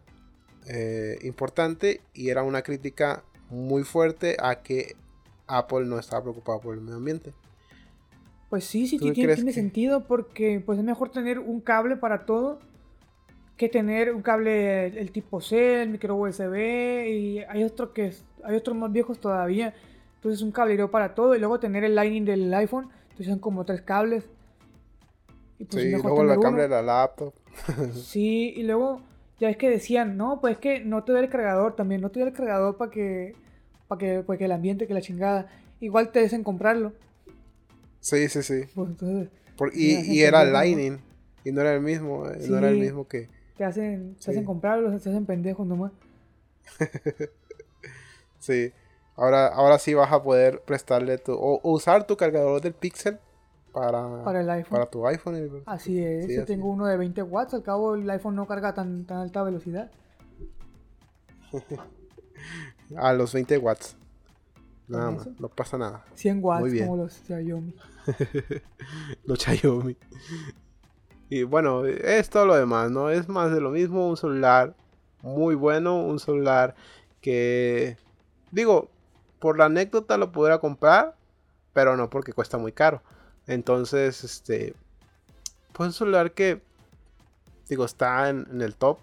[0.67, 4.95] eh, importante y era una crítica muy fuerte a que
[5.47, 7.33] Apple no estaba preocupado por el medio ambiente.
[8.51, 12.59] Pues sí, sí, tiene, tiene sentido porque pues es mejor tener un cable para todo
[13.57, 18.55] que tener un cable el tipo C, el micro USB y hay otro que hay
[18.55, 19.73] otros más viejos todavía.
[20.15, 23.65] Entonces un cablero para todo y luego tener el Lightning del iPhone, entonces son como
[23.65, 24.25] tres cables.
[25.63, 27.33] Y pues sí, luego la cable de la laptop.
[27.93, 29.01] sí, y luego
[29.39, 32.11] ya es que decían, no, pues es que no te doy el cargador también, no
[32.11, 33.33] te doy el cargador para que
[33.87, 35.47] para que, pues, que el ambiente, que la chingada.
[35.79, 36.91] Igual te dicen comprarlo.
[38.01, 38.63] Sí, sí, sí.
[39.55, 40.99] Pues, y, era Lightning.
[41.45, 42.29] Y no era el mismo.
[42.29, 43.29] Eh, no era el mismo que.
[43.55, 45.93] Te hacen, te hacen comprarlo, te hacen pendejos nomás.
[48.39, 48.73] sí.
[49.15, 51.33] Ahora, ahora sí vas a poder prestarle tu.
[51.33, 53.19] O, usar tu cargador del Pixel
[53.73, 54.71] para, para, el iPhone.
[54.71, 55.63] para tu iPhone.
[55.65, 56.29] Así es.
[56.29, 57.53] Yo tengo uno de 20 watts.
[57.53, 59.91] Al cabo, el iPhone no carga tan, tan alta velocidad.
[62.95, 63.97] A los 20 watts.
[64.87, 66.05] Nada más, no pasa nada.
[66.13, 67.75] 100 watts como los Xiaomi.
[69.25, 69.97] los Xiaomi.
[71.29, 73.09] Y bueno, es todo lo demás, ¿no?
[73.09, 74.75] Es más de lo mismo, un celular
[75.23, 76.75] muy bueno, un celular
[77.21, 77.97] que,
[78.51, 78.89] digo,
[79.39, 81.15] por la anécdota lo pudiera comprar,
[81.71, 83.01] pero no porque cuesta muy caro.
[83.47, 84.73] Entonces, este,
[85.73, 86.61] pues un celular que,
[87.67, 88.99] digo, está en el top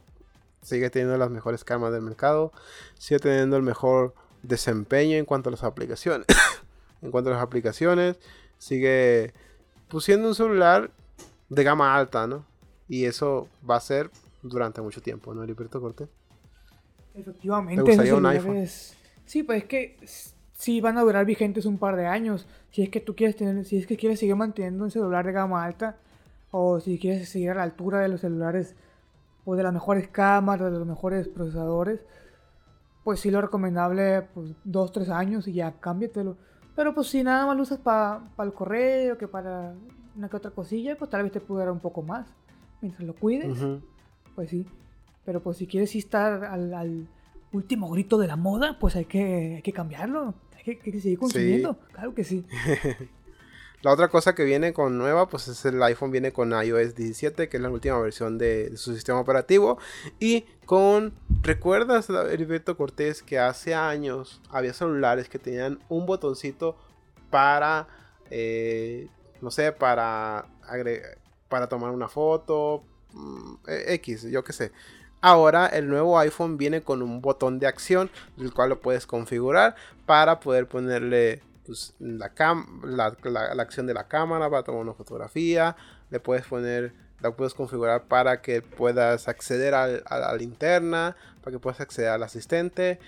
[0.62, 2.52] sigue teniendo las mejores cámaras del mercado,
[2.98, 6.26] sigue teniendo el mejor desempeño en cuanto a las aplicaciones.
[7.02, 8.18] en cuanto a las aplicaciones,
[8.58, 9.32] sigue
[9.88, 10.90] pusiendo un celular
[11.48, 12.44] de gama alta, ¿no?
[12.88, 14.10] Y eso va a ser
[14.42, 16.08] durante mucho tiempo, ¿no, Heriberto Cortés?
[17.14, 17.82] Efectivamente.
[17.82, 18.68] ¿Te gustaría un iPhone?
[19.26, 19.96] Sí, pues es que
[20.60, 22.46] sí van a durar vigentes un par de años.
[22.70, 25.32] Si es que tú quieres tener, si es que quieres seguir manteniendo un celular de
[25.32, 25.96] gama alta,
[26.50, 28.76] o si quieres seguir a la altura de los celulares
[29.44, 32.04] pues de las mejores cámaras, de los mejores procesadores,
[33.04, 36.36] pues sí lo recomendable, pues dos, tres años y ya cámbiatelo.
[36.76, 39.74] Pero pues si nada más lo usas para el correo, que para
[40.14, 42.28] una que otra cosilla, pues tal vez te pudiera un poco más.
[42.82, 43.58] Mientras lo cuides,
[44.34, 44.66] pues sí.
[45.24, 47.08] Pero pues si quieres estar al,
[47.52, 50.34] último grito de la moda, pues hay que, hay que cambiarlo.
[50.66, 51.78] Hay que, seguir consumiendo.
[51.92, 52.44] Claro que sí.
[53.82, 57.48] La otra cosa que viene con nueva, pues es el iPhone viene con iOS 17,
[57.48, 59.78] que es la última versión de, su sistema operativo.
[60.18, 66.76] Y con, ¿recuerdas, Heriberto Cortés, que hace años había celulares que tenían un botoncito
[67.30, 67.88] para,
[68.30, 69.08] eh,
[69.40, 70.44] no sé, para,
[71.48, 74.72] para tomar una foto, mm, e, X, yo qué sé.
[75.20, 79.76] Ahora el nuevo iPhone viene con un botón de acción, el cual lo puedes configurar
[80.06, 82.26] para poder ponerle pues, la,
[83.58, 85.76] acción de la cámara para tomar una fotografía.
[86.10, 91.58] Le puedes poner, la puedes configurar para que puedas acceder a la linterna, para que
[91.58, 92.98] puedas acceder al asistente.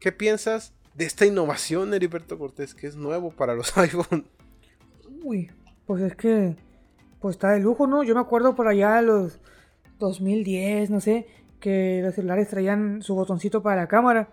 [0.00, 4.26] ¿Qué piensas de esta innovación, Heriberto Cortés, que es nuevo para los iPhone?
[5.22, 5.50] Uy,
[5.86, 6.56] pues es que
[7.20, 8.02] pues está de lujo, ¿no?
[8.02, 9.40] Yo me acuerdo por allá de los
[9.98, 11.26] 2010, no sé,
[11.60, 14.28] que los celulares traían su botoncito para la cámara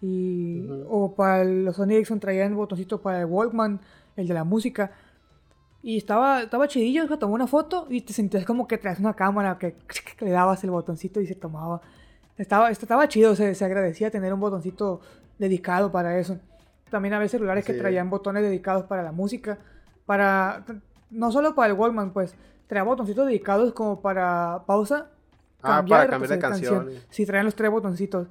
[0.00, 3.80] y, O para los Sony Ericsson traían botoncitos para el Walkman,
[4.16, 4.92] el de la música.
[5.82, 9.14] Y estaba, estaba chidillo, se tomó una foto y te sentías como que traes una
[9.14, 9.76] cámara que,
[10.20, 11.80] le dabas el botoncito y se tomaba.
[12.36, 15.00] Estaba, estaba chido, se, se, agradecía tener un botoncito
[15.38, 16.38] dedicado para eso.
[16.90, 19.58] También había celulares que traían botones dedicados para la música.
[20.06, 20.64] Para.
[21.10, 22.34] No solo para el Walkman, pues.
[22.66, 25.10] Traía botoncitos dedicados como para pausa.
[25.62, 26.90] Ah, para cambiar de canción.
[27.10, 28.28] Sí, traían los tres botoncitos.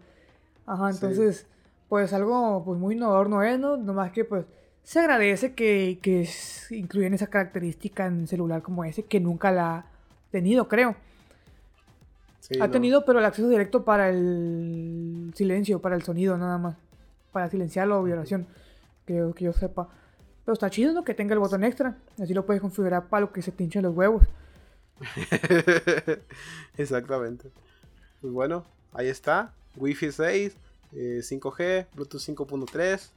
[0.66, 1.48] Ajá, entonces
[1.90, 3.78] pues algo pues muy innovador no es, ¿no?
[3.78, 4.46] Nomás que pues
[4.84, 6.28] se agradece que, que
[6.72, 9.86] incluyen esa característica en celular como ese, que nunca la ha
[10.32, 10.96] tenido, creo.
[12.60, 16.78] ha tenido, pero el acceso directo para el silencio, para el sonido, nada más.
[17.32, 18.48] Para silenciarlo o violación,
[19.06, 19.90] que, que yo sepa.
[20.46, 21.04] Pero está chido.
[21.04, 21.98] Que tenga el botón extra.
[22.22, 24.24] Así lo puedes configurar para lo que se te hinchen los huevos.
[26.78, 27.52] Exactamente.
[28.22, 29.54] Pues bueno, ahí está.
[29.76, 30.58] Wi-Fi 6.
[30.94, 33.10] 5G, eh, Bluetooth 5.3,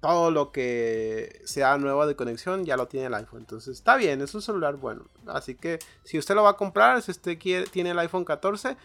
[0.00, 3.40] todo lo que sea nuevo de conexión ya lo tiene el iPhone.
[3.40, 5.06] Entonces está bien, es un celular bueno.
[5.26, 7.38] Así que si usted lo va a comprar, si usted
[7.70, 8.76] tiene el iPhone 14,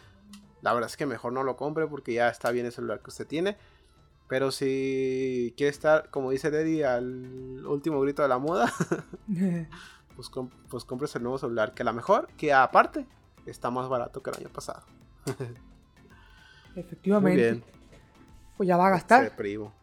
[0.62, 3.10] la verdad es que mejor no lo compre porque ya está bien el celular que
[3.10, 3.58] usted tiene.
[4.32, 8.72] Pero si quiere estar, como dice Deddy, al último grito de la moda,
[10.16, 10.32] pues,
[10.70, 13.06] pues compres el nuevo celular, que a lo mejor, que aparte,
[13.46, 14.84] está más barato que el año pasado.
[16.78, 17.42] Efectivamente.
[17.42, 17.64] Muy bien.
[18.56, 19.36] Pues ya va a gastar.
[19.36, 19.74] Primo.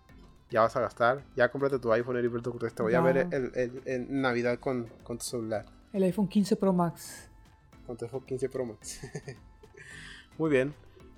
[0.49, 1.23] Ya vas a gastar.
[1.37, 2.75] Ya cómprate tu iPhone, Heriberto Cortés.
[2.75, 5.67] Te voy a ver en Navidad con, con tu celular.
[5.93, 7.29] El iPhone 15 Pro Max.
[7.87, 8.99] Con tu iPhone 15 Pro Max.
[10.39, 10.73] Muy bien.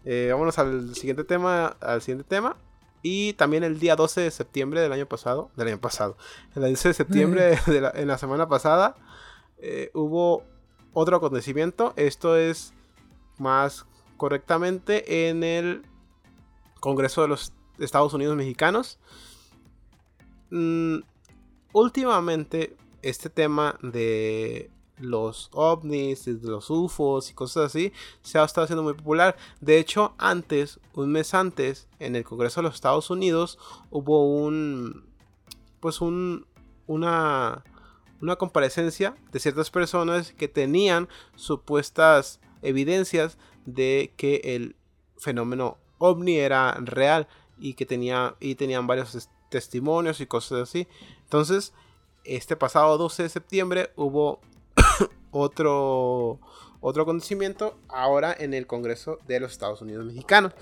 [0.05, 1.77] Eh, vámonos al siguiente tema.
[1.81, 2.57] Al siguiente tema.
[3.03, 5.51] Y también el día 12 de septiembre del año pasado.
[5.57, 6.17] Del año pasado.
[6.55, 8.97] El 12 de septiembre de la, en la semana pasada.
[9.59, 10.45] Eh, hubo
[10.93, 11.93] otro acontecimiento.
[11.97, 12.75] Esto es
[13.39, 13.87] más
[14.17, 15.83] correctamente en el
[16.81, 18.99] Congreso de los Estados Unidos Mexicanos.
[20.51, 20.99] Mm,
[21.73, 24.71] últimamente, este tema de
[25.01, 27.93] los ovnis, de los UFOs y cosas así,
[28.23, 29.37] se ha estado haciendo muy popular.
[29.61, 33.59] De hecho, antes, un mes antes, en el Congreso de los Estados Unidos,
[33.91, 35.09] hubo un.
[35.81, 36.47] Pues un.
[36.87, 37.65] Una.
[38.21, 44.77] Una comparecencia de ciertas personas que tenían supuestas evidencias de que el
[45.17, 47.29] fenómeno ovni era real
[47.59, 50.89] y que tenía y tenían varios testimonios y cosas así.
[51.25, 51.73] Entonces,
[52.25, 54.41] este pasado 12 de septiembre hubo
[55.31, 56.41] otro
[56.81, 60.55] otro acontecimiento ahora en el Congreso de los Estados Unidos Mexicanos.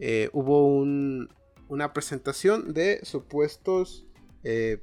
[0.00, 0.66] Eh, hubo
[1.68, 4.04] una presentación de supuestos
[4.42, 4.80] eh,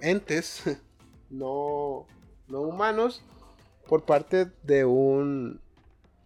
[0.00, 0.62] entes
[1.30, 2.06] no,
[2.46, 3.22] no humanos
[3.86, 5.60] por parte de un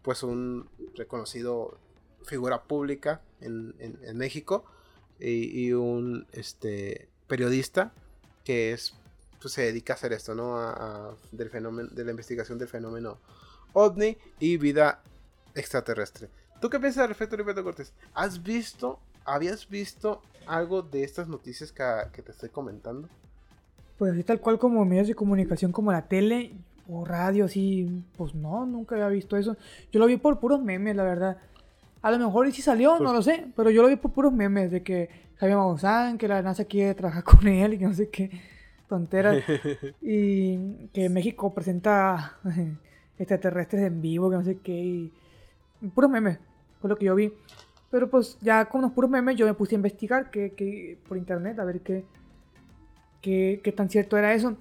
[0.03, 1.79] pues un reconocido
[2.25, 3.75] figura pública en,
[4.17, 4.65] México
[5.21, 7.93] y, un este, periodista
[8.45, 8.95] que es
[9.43, 11.17] pues, se dedica a hacer esto, ¿no?
[11.33, 13.19] del fenómeno, de la investigación del fenómeno
[13.73, 15.03] ovni y vida
[15.55, 16.29] extraterrestre.
[16.61, 17.93] ¿Tú qué piensas al respecto, Roberto Cortés?
[18.15, 23.09] ¿Has visto, habías visto algo de estas noticias que, que te estoy comentando?
[23.99, 26.53] Pues así tal cual como medios de comunicación como la tele,
[26.89, 29.57] o radio así, pues no, nunca había visto eso.
[29.91, 31.39] Yo lo vi por puros memes, la verdad.
[32.01, 34.33] A lo mejor sí salió, no pues lo sé, pero yo lo vi por puros
[34.33, 37.95] memes de que Javier Maussan, que la NASA quiere trabajar con él y que no
[37.95, 38.31] sé qué
[38.93, 39.43] tonteras.
[40.03, 42.39] y que México presenta
[43.19, 44.75] extraterrestres en vivo, que no sé qué.
[44.75, 45.13] Y
[45.95, 46.39] puros memes,
[46.79, 47.33] fue lo que yo vi.
[47.91, 51.59] Pero pues ya con los puros memes yo me puse a investigar que, por internet
[51.59, 52.05] a ver qué,
[53.23, 54.57] qué, qué tan cierto era eso.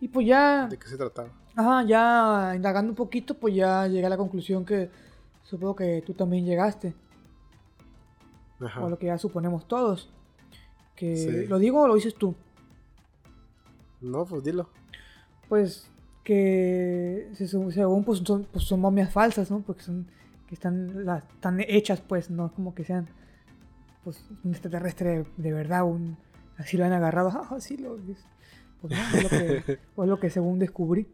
[0.00, 0.68] Y pues ya...
[0.68, 1.30] ¿De qué se trataba?
[1.56, 4.90] Ajá, ya indagando un poquito, pues ya llegué a la conclusión que
[5.42, 6.94] supongo que tú también llegaste.
[8.60, 8.84] Ajá.
[8.84, 10.08] O lo que ya suponemos todos.
[10.94, 12.36] Que lo digo o lo dices tú.
[14.00, 14.68] No, pues dilo.
[15.48, 15.90] Pues
[16.24, 19.60] que según pues son, pues son momias falsas, ¿no?
[19.60, 20.06] Porque son
[20.48, 23.08] que están las están hechas pues, no como que sean
[24.04, 26.16] pues un extraterrestre de, verdad, un
[26.56, 27.96] así lo han agarrado, ah, así lo
[28.80, 31.08] pues, es lo que, pues lo que según descubrí.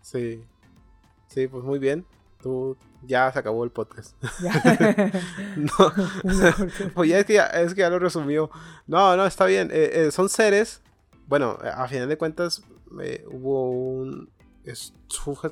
[0.00, 0.44] Sí.
[1.28, 2.04] Sí, pues muy bien.
[2.40, 4.14] Tú ya se acabó el podcast.
[5.56, 5.92] no.
[6.94, 8.50] pues ya es, que ya es que ya lo resumió.
[8.86, 9.70] No, no, está bien.
[9.72, 10.82] Eh, eh, son seres.
[11.26, 12.62] Bueno, a final de cuentas
[13.00, 14.30] eh, hubo un...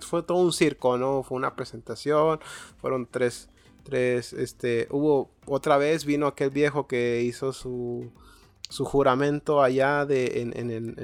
[0.00, 1.22] fue, todo un circo, ¿no?
[1.22, 2.40] Fue una presentación.
[2.78, 3.48] Fueron tres...
[3.84, 8.12] Tres, este, hubo otra vez vino aquel viejo que hizo su,
[8.68, 10.94] su juramento allá de, en, en, el,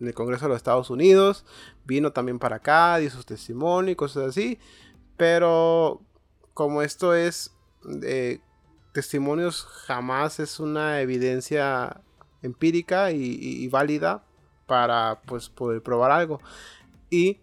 [0.00, 1.44] en el Congreso de los Estados Unidos,
[1.84, 4.58] vino también para acá, dio sus testimonios y cosas así,
[5.16, 6.02] pero
[6.54, 7.52] como esto es
[8.02, 8.40] eh,
[8.92, 12.00] testimonios, jamás es una evidencia
[12.42, 14.24] empírica y, válida
[14.66, 16.40] para pues poder probar algo.
[17.10, 17.38] Y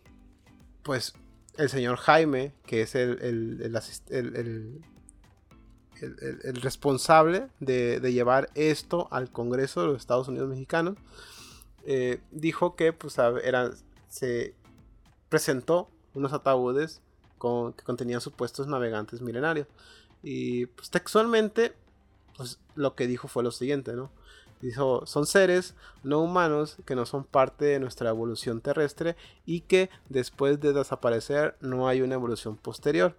[0.83, 1.13] pues
[1.57, 4.81] el señor Jaime, que es el, el,
[6.61, 10.97] responsable de, llevar esto al Congreso de los Estados Unidos Mexicanos,
[11.85, 13.73] eh, dijo que pues, eran,
[14.09, 14.55] se
[15.29, 17.01] presentó unos ataúdes
[17.37, 19.67] con, que contenían supuestos navegantes milenarios.
[20.23, 21.73] Y pues textualmente,
[22.35, 24.11] pues lo que dijo fue lo siguiente, ¿no?
[24.61, 29.89] Dijo, son seres no humanos que no son parte de nuestra evolución terrestre y que
[30.09, 33.15] después de desaparecer no hay una evolución posterior.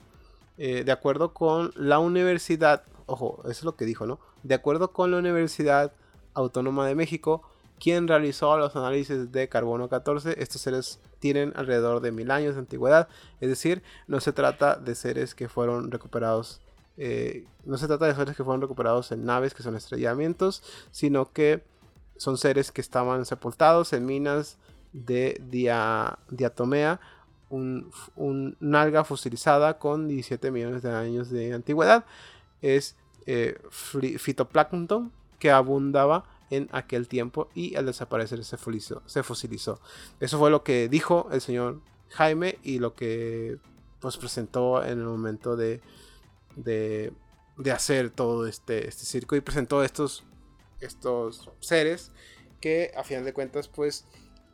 [0.58, 4.18] Eh, de acuerdo con la universidad, ojo, eso es lo que dijo, ¿no?
[4.42, 5.92] De acuerdo con la Universidad
[6.34, 7.42] Autónoma de México,
[7.78, 10.42] quien realizó los análisis de carbono 14.
[10.42, 13.08] Estos seres tienen alrededor de mil años de antigüedad,
[13.40, 16.60] es decir, no se trata de seres que fueron recuperados.
[16.96, 21.32] Eh, no se trata de seres que fueron recuperados en naves que son estrellamientos, sino
[21.32, 21.62] que
[22.16, 24.58] son seres que estaban sepultados en minas
[24.92, 25.40] de
[26.30, 27.00] diatomea,
[27.50, 32.04] un, un, alga fosilizada con 17 millones de años de antigüedad.
[32.62, 39.80] Es eh, fitoplancton que abundaba en aquel tiempo y al desaparecer se fosilizó.
[40.20, 41.80] Eso fue lo que dijo el señor
[42.10, 43.58] Jaime y lo que
[44.00, 45.80] pues presentó en el momento de,
[46.56, 47.12] de,
[47.72, 50.24] hacer todo este, este circo y presentó estos,
[50.80, 52.10] estos seres
[52.60, 54.04] que a final de cuentas pues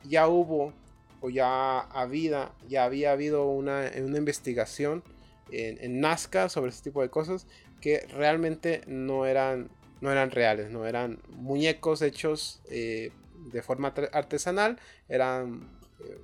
[0.05, 0.72] ya hubo
[1.20, 5.03] o ya había, ya había habido una, una investigación
[5.50, 7.46] en, en, Nazca sobre este tipo de cosas
[7.80, 13.12] que realmente no eran, no eran reales, no eran muñecos hechos eh,
[13.53, 14.78] de forma artesanal,
[15.09, 15.68] eran...
[16.00, 16.18] Eh,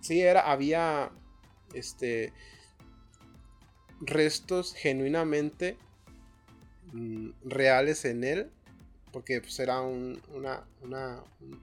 [0.00, 1.10] sí, era, había
[1.74, 2.32] este,
[4.06, 5.76] restos genuinamente
[6.92, 8.50] mm, reales en él,
[9.12, 10.20] porque pues, era un,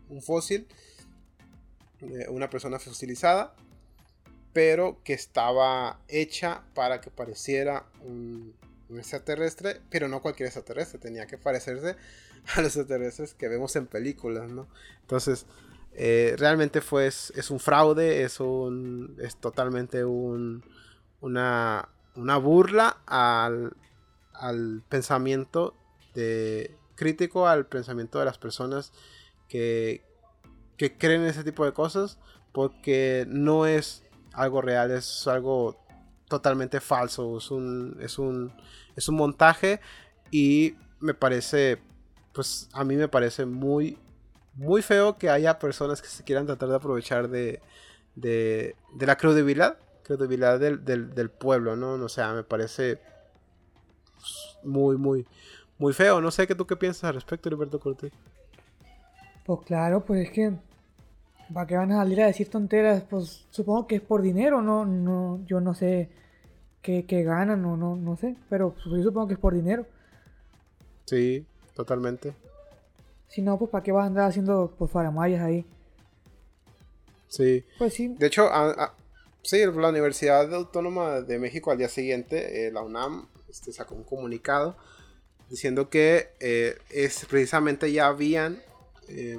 [0.10, 0.68] un fósil,
[2.02, 3.54] eh, una persona fosilizada,
[4.54, 8.56] pero que estaba hecha para que pareciera un,
[8.98, 11.96] extraterrestre, pero no cualquier extraterrestre, tenía que parecerse
[12.56, 14.68] a los extraterrestres que vemos en películas, ¿no?
[15.02, 15.46] Entonces,
[15.94, 20.64] eh, realmente fue, es, un fraude, es, un, es totalmente un,
[21.22, 23.76] una, una burla al,
[24.34, 25.76] al pensamiento
[26.14, 28.94] de, crítico al pensamiento de las personas
[29.48, 30.04] que,
[30.78, 32.20] que creen ese tipo de cosas
[32.52, 34.04] porque no es
[34.34, 35.78] algo real, es algo
[36.28, 38.54] totalmente falso, es un, es un,
[38.96, 39.80] es un montaje
[40.32, 41.82] y me parece,
[42.34, 43.98] pues a mí me parece muy,
[44.54, 47.62] muy feo que haya personas que se quieran tratar de aprovechar de,
[48.16, 49.78] de, de la credibilidad,
[50.18, 51.94] credibilidad del, del, pueblo, ¿no?
[51.94, 53.00] O sea, me parece
[54.16, 55.26] pues, muy, muy,
[55.78, 56.22] muy feo.
[56.22, 58.12] No sé qué tú qué piensas al respecto, Roberto Cortés.
[59.46, 60.54] Pues claro, pues es que
[61.54, 63.04] ¿para qué van a salir a decir tonteras?
[63.10, 66.10] Pues supongo que es por dinero, no, no, yo no sé
[66.82, 69.86] qué, ganan o no, no sé, pero pues, yo supongo que es por dinero.
[71.06, 71.46] Sí,
[71.76, 72.34] totalmente.
[73.28, 75.66] Si no, pues ¿para qué vas a andar haciendo pues faramayas ahí?
[77.28, 77.64] Sí.
[77.78, 78.10] Pues sí.
[78.10, 78.50] De hecho,
[79.44, 84.04] sí, la Universidad Autónoma de México al día siguiente, eh, la UNAM, este, sacó un
[84.04, 84.78] comunicado
[85.50, 88.62] diciendo que eh, es precisamente ya habían,
[89.10, 89.38] eh,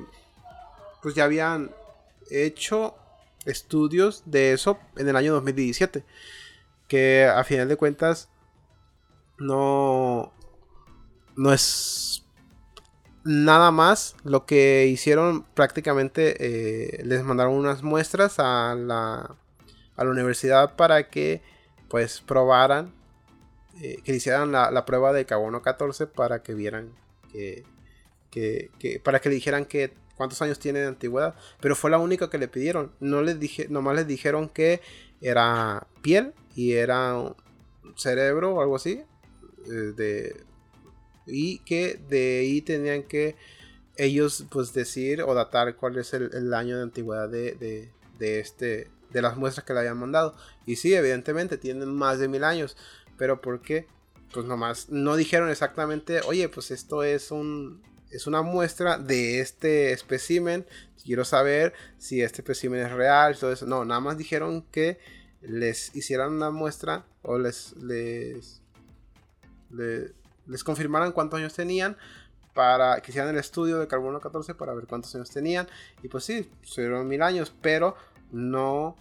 [1.02, 1.70] pues ya habían
[2.30, 2.94] hecho
[3.46, 6.04] estudios de eso en el año 2017,
[6.88, 8.28] que a final de cuentas
[9.38, 10.32] no,
[11.36, 12.24] no es
[13.24, 14.14] nada más.
[14.24, 19.36] Lo que hicieron prácticamente les mandaron unas muestras a la,
[20.02, 21.42] a la universidad para que
[21.88, 22.92] pues probaran,
[23.80, 26.92] eh, que hicieran la, prueba de carbono 14 para que vieran
[27.30, 27.64] que,
[29.02, 31.34] para que le dijeran que cuántos años tiene de antigüedad.
[31.60, 32.92] Pero fue la única que le pidieron.
[33.00, 34.80] No les dije, nomás les dijeron que
[35.20, 37.34] era piel y era
[37.96, 39.02] cerebro o algo así.
[39.66, 40.44] Eh, de
[41.26, 43.36] y que de ahí tenían que
[43.96, 49.36] ellos pues decir o datar cuál es el, año de antigüedad de, este de las
[49.36, 50.34] muestras que le habían mandado
[50.66, 52.76] y sí evidentemente tienen más de mil años
[53.16, 53.86] pero ¿por qué?
[54.32, 59.92] pues nomás no dijeron exactamente oye pues esto es un es una muestra de este
[59.92, 60.66] espécimen
[61.04, 64.98] quiero saber si este espécimen es real todo eso no nada más dijeron que
[65.42, 68.60] les hicieran una muestra o les les,
[69.70, 70.12] les
[70.46, 71.96] les confirmaran cuántos años tenían
[72.54, 75.66] para que hicieran el estudio de carbono 14 para ver cuántos años tenían.
[76.02, 77.96] Y pues sí, fueron mil años, pero
[78.32, 78.96] no,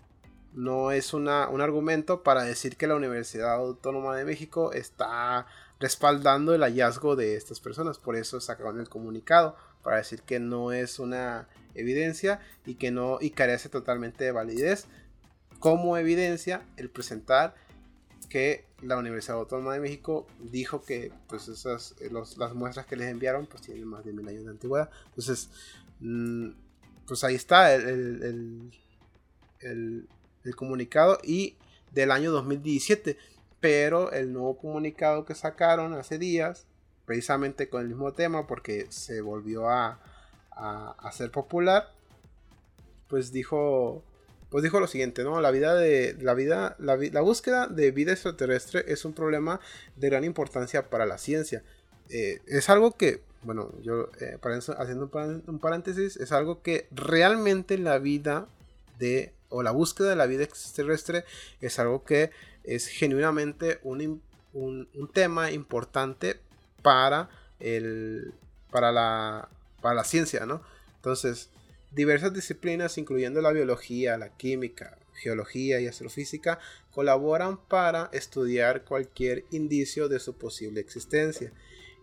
[0.53, 5.47] no es una, un argumento para decir que la Universidad Autónoma de México está
[5.79, 7.97] respaldando el hallazgo de estas personas.
[7.97, 13.17] Por eso sacaron el comunicado, para decir que no es una evidencia y que no
[13.21, 14.85] y carece totalmente de validez
[15.59, 17.55] como evidencia el presentar
[18.29, 23.09] que la Universidad Autónoma de México dijo que pues esas eh, las muestras que les
[23.09, 25.49] enviaron pues tienen más de mil años de antigüedad entonces
[25.99, 26.49] mm,
[27.07, 28.71] pues ahí está el,
[30.55, 31.57] comunicado y
[31.91, 33.17] del año 2017
[33.59, 36.65] pero el nuevo comunicado que sacaron hace días
[37.05, 39.99] precisamente con el mismo tema porque se volvió a,
[40.51, 41.91] a, a ser popular
[43.07, 44.03] pues dijo
[44.51, 45.39] pues dijo lo siguiente, ¿no?
[45.39, 49.61] La vida de la vida la, búsqueda de vida extraterrestre es un problema
[49.95, 51.63] de gran importancia para la ciencia.
[52.09, 54.37] Eh, es algo que, bueno, yo eh,
[54.77, 55.09] haciendo
[55.47, 58.49] un paréntesis, es algo que realmente la vida
[58.99, 61.25] de o la búsqueda de la vida extraterrestre
[61.59, 62.31] es algo que
[62.63, 64.21] es genuinamente un,
[64.53, 66.39] un, tema importante
[66.81, 67.29] para
[67.59, 68.33] el
[68.71, 69.49] para la
[69.81, 70.61] para la ciencia, ¿no?
[70.95, 71.49] Entonces,
[71.91, 76.59] diversas disciplinas, incluyendo la biología, la química, geología y astrofísica
[76.91, 81.51] colaboran para estudiar cualquier indicio de su posible existencia.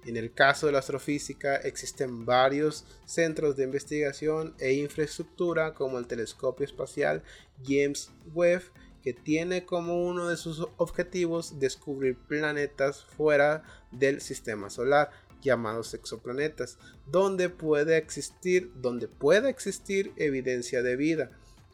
[0.05, 6.07] En el caso de la astrofísica existen varios centros de investigación e infraestructura como el
[6.07, 7.23] telescopio espacial
[7.65, 8.63] James Webb
[9.03, 16.79] que tiene como uno de sus objetivos descubrir planetas fuera del sistema solar llamados exoplanetas,
[17.07, 19.09] donde puede existir, donde
[19.49, 21.31] existir evidencia de vida.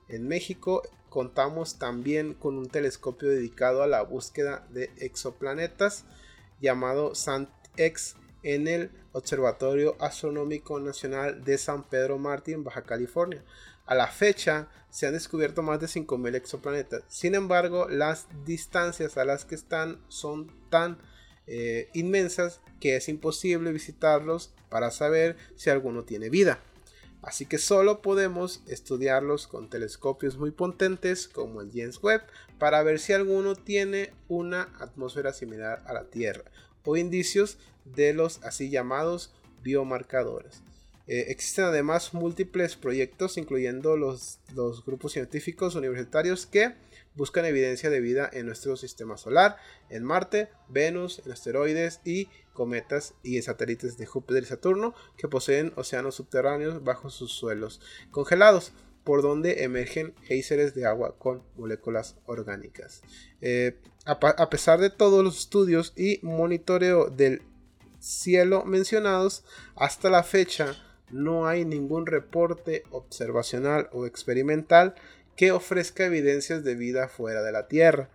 [0.09, 6.05] En México contamos también con un telescopio dedicado a la búsqueda de exoplanetas
[6.61, 7.15] llamado
[7.75, 13.43] SANT-X en el Observatorio Astronómico Nacional de San Pedro Martín, Baja California.
[13.87, 17.05] A la fecha se han descubierto más de 5.000 exoplanetas.
[17.09, 20.99] Sin embargo, las distancias a las que están son tan
[21.47, 26.61] eh, inmensas que es imposible visitarlos para saber si alguno tiene vida.
[27.23, 32.23] Así que solo podemos estudiarlos con telescopios muy potentes como el James Webb
[32.59, 36.45] para ver si alguno tiene una atmósfera similar a la Tierra
[36.85, 39.33] o indicios de los así llamados
[39.63, 40.63] biomarcadores.
[41.07, 46.75] Eh, existen además múltiples proyectos, incluyendo los, los, grupos científicos universitarios que
[47.15, 49.57] buscan evidencia de vida en nuestro sistema solar,
[49.91, 55.73] en Marte, Venus, en asteroides y cometas y satélites de Júpiter y Saturno que poseen
[55.77, 57.81] océanos subterráneos bajo sus suelos
[58.11, 58.73] congelados,
[59.05, 63.03] por donde emergen géiseres de agua con moléculas orgánicas.
[63.43, 67.43] Eh, a pesar de todos los estudios y monitoreo del
[68.01, 69.45] cielo mencionados,
[69.77, 70.77] hasta la fecha
[71.11, 74.95] no hay ningún reporte observacional o experimental
[75.37, 78.11] que ofrezca evidencias de vida fuera de la Tierra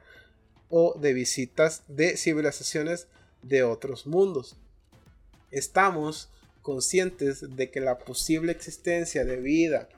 [0.69, 3.07] o de visitas de civilizaciones
[3.41, 4.57] de otros mundos.
[5.51, 6.29] Estamos
[6.61, 9.89] conscientes de que la posible existencia de vida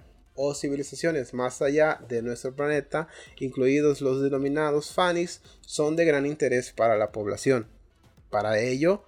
[0.43, 3.07] o civilizaciones más allá de nuestro planeta,
[3.39, 7.67] incluidos los denominados FANIS, son de gran interés para la población.
[8.31, 9.03] Para ello,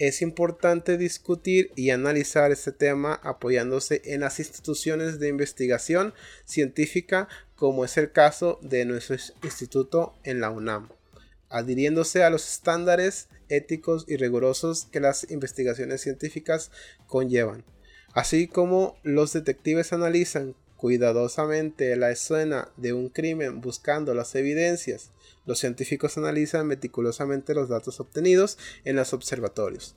[0.00, 6.14] es importante discutir y analizar este tema apoyándose en las instituciones de investigación
[6.44, 9.14] científica como es el caso de nuestro
[9.44, 10.88] instituto en la UNAM,
[11.48, 16.72] adhiriéndose a los estándares éticos y rigurosos que las investigaciones científicas
[17.06, 17.64] conllevan,
[18.14, 25.12] así como los detectives analizan cuidadosamente la escena de un crimen buscando las evidencias.
[25.46, 29.94] Los científicos analizan meticulosamente los datos obtenidos en los observatorios.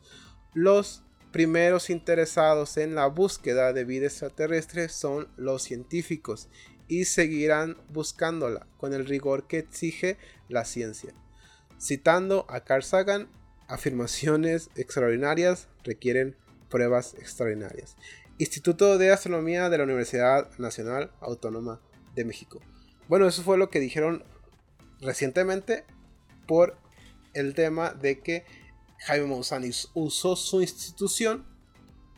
[0.54, 6.50] Los primeros interesados en la búsqueda de vida extraterrestre son los científicos
[6.88, 10.20] y seguirán buscándola con el rigor que exige
[10.50, 11.16] la ciencia.
[11.82, 13.28] Citando a Carl Sagan,
[13.68, 16.36] afirmaciones extraordinarias requieren
[16.70, 17.96] pruebas extraordinarias.
[18.38, 21.80] Instituto de Astronomía de la Universidad Nacional Autónoma
[22.16, 22.60] de México.
[23.08, 24.24] Bueno, eso fue lo que dijeron
[25.00, 25.86] recientemente
[26.48, 26.78] por
[27.34, 28.46] el tema de que
[29.00, 29.64] Jaime Maussan
[29.94, 31.46] usó su institución,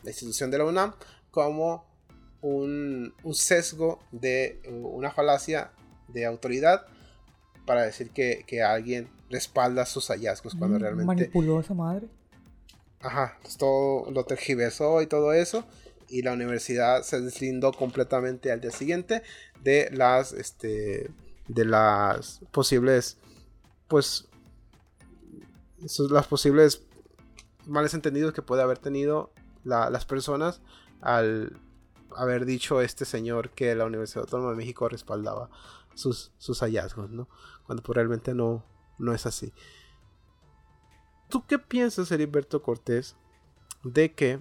[0.02, 0.94] la institución de la UNAM,
[1.30, 1.84] como
[2.40, 5.72] un, sesgo de una falacia
[6.08, 6.86] de autoridad
[7.66, 11.06] para decir que, alguien respalda sus hallazgos cuando mm, realmente...
[11.06, 12.08] Manipuló a esa madre.
[13.00, 15.64] Ajá, pues todo lo tergiversó y todo eso.
[16.08, 19.22] Y la universidad se deslindó completamente al día siguiente
[19.62, 21.10] de las, este,
[21.48, 23.18] de las posibles,
[23.88, 24.28] pues,
[26.10, 26.82] las posibles
[27.66, 29.32] males entendidos que puede haber tenido
[29.64, 30.62] las personas
[31.00, 31.60] al
[32.16, 35.50] haber dicho este señor que la Universidad Autónoma de México respaldaba
[35.94, 37.28] sus, sus hallazgos, ¿no?
[37.66, 38.64] Cuando pues, realmente no,
[38.98, 39.52] no es así.
[41.28, 43.16] ¿Tú qué piensas, Heriberto Cortés,
[43.84, 44.40] de que...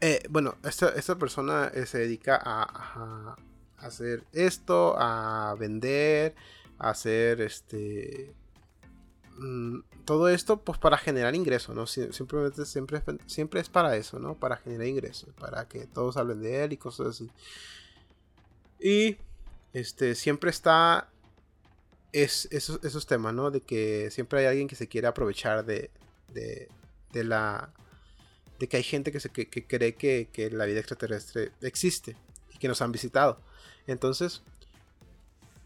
[0.00, 3.36] Eh, bueno, esta, persona eh, se dedica a,
[3.78, 6.34] hacer esto, a vender,
[6.78, 8.34] a hacer este
[9.38, 11.86] Mm, todo esto pues para generar ingresos, ¿no?
[11.86, 14.34] Simplemente siempre, siempre es para eso, ¿no?
[14.34, 17.30] Para generar ingresos, para que todos hablen de él y cosas así.
[18.80, 19.16] Y
[19.72, 21.10] este, siempre está
[22.12, 23.50] es, esos, esos temas, ¿no?
[23.50, 25.90] De que siempre hay alguien que se quiere aprovechar de,
[26.32, 27.72] de la...
[28.58, 32.16] De que hay gente que, se, que, cree que, que la vida extraterrestre existe
[32.54, 33.40] y que nos han visitado.
[33.86, 34.42] Entonces,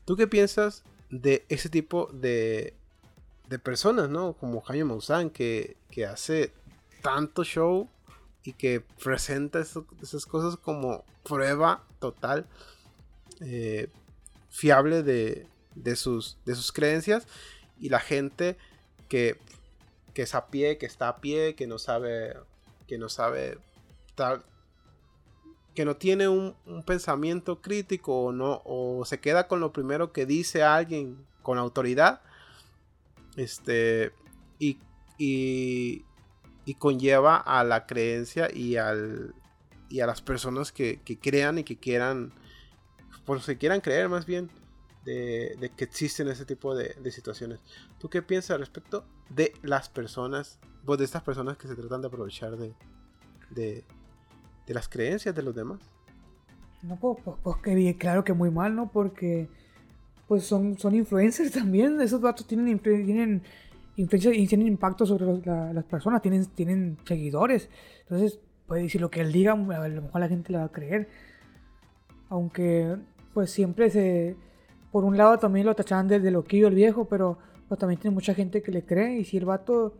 [0.04, 2.74] ¿tú qué piensas de ese tipo de,
[3.50, 4.34] de personas, ¿no?
[4.34, 5.76] Como Jaime Maussan, que,
[6.08, 6.52] hace
[7.02, 7.88] tanto show
[8.44, 12.46] y que presenta esas cosas como prueba total,
[13.40, 13.88] eh,
[14.50, 17.26] fiable de, sus, de sus creencias.
[17.80, 18.56] Y la gente
[19.08, 19.36] que,
[20.14, 22.36] que es a pie, que está a pie, que no sabe,
[22.90, 23.56] que no sabe
[24.16, 24.44] tal,
[25.76, 30.26] que no tiene un, pensamiento crítico o, no, o se queda con lo primero que
[30.26, 32.20] dice alguien con autoridad,
[33.36, 34.10] este,
[34.58, 34.80] y,
[35.18, 36.04] y,
[36.78, 39.36] conlleva a la creencia y, al,
[39.88, 42.32] y a las personas que, crean y que quieran,
[43.24, 44.50] por si quieran creer más bien,
[45.04, 47.60] de, que existen ese tipo de, situaciones.
[47.98, 52.00] ¿Tú qué piensas al respecto de las personas, pues de estas personas que se tratan
[52.00, 52.74] de aprovechar de,
[53.50, 53.84] de,
[54.66, 55.80] las creencias de los demás?
[56.82, 58.90] No, pues, pues, pues que bien, claro que muy mal, ¿no?
[58.90, 59.48] Porque
[60.28, 63.42] pues son, son influencers también, esos datos tienen, tienen
[63.96, 67.68] influencia y tienen impacto sobre las personas, tienen, tienen seguidores.
[68.02, 70.72] Entonces, puede decir lo que él diga, a lo mejor la gente le va a
[70.72, 71.08] creer.
[72.28, 72.96] Aunque,
[73.34, 74.36] pues siempre se.
[74.90, 77.38] Por un lado también lo tachaban de, de loquillo el viejo, pero
[77.68, 79.18] pues, también tiene mucha gente que le cree.
[79.18, 79.94] Y si el vato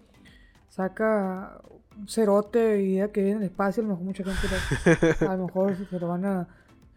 [0.68, 1.60] saca
[1.96, 5.36] un cerote y ya que viene en el espacio, a lo mejor mucha gente a
[5.36, 6.48] lo mejor se lo van a,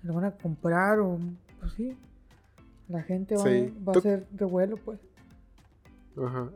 [0.01, 1.19] se lo van a comprar o
[1.59, 1.97] pues sí.
[2.89, 3.43] La gente va,
[3.87, 4.99] va a ser revuelo, pues.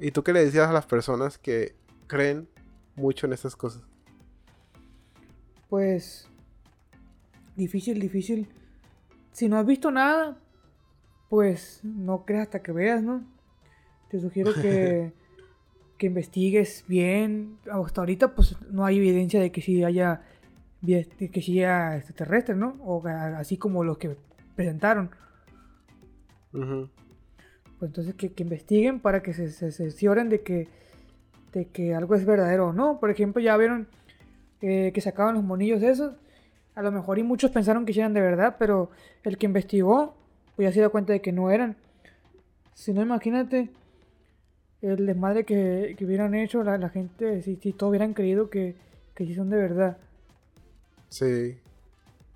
[0.02, 1.76] ¿Y tú qué le decías a las personas que
[2.06, 2.48] creen
[2.96, 3.84] mucho en estas cosas?
[5.70, 6.28] Pues
[7.56, 8.48] difícil, difícil.
[9.32, 10.38] Si no has visto nada,
[11.30, 13.24] pues no creas hasta que veas, ¿no?
[14.10, 15.14] Te sugiero que,
[15.98, 17.58] que investigues bien.
[17.72, 20.22] Hasta ahorita, pues no hay evidencia de que sí haya
[20.86, 22.78] que sí haya extraterrestres, ¿no?
[22.84, 24.16] O así como los que
[24.56, 25.10] presentaron.
[26.52, 30.68] Pues entonces que, investiguen para que se, se cercioren de que,
[31.54, 33.00] de que algo es verdadero o no.
[33.00, 33.88] Por ejemplo, ya vieron
[34.62, 36.16] eh, que sacaban los monillos esos.
[36.76, 38.92] A lo mejor y muchos pensaron que eran de verdad, pero
[39.24, 40.16] el que investigó,
[40.58, 41.78] pues ya se dio cuenta de que no eran.
[42.74, 43.70] Si no, imagínate
[44.82, 48.76] el desmadre que, que hubieran hecho la, gente, si, si, todos hubieran creído que,
[49.14, 49.98] que sí son de verdad.
[51.10, 51.58] Sí.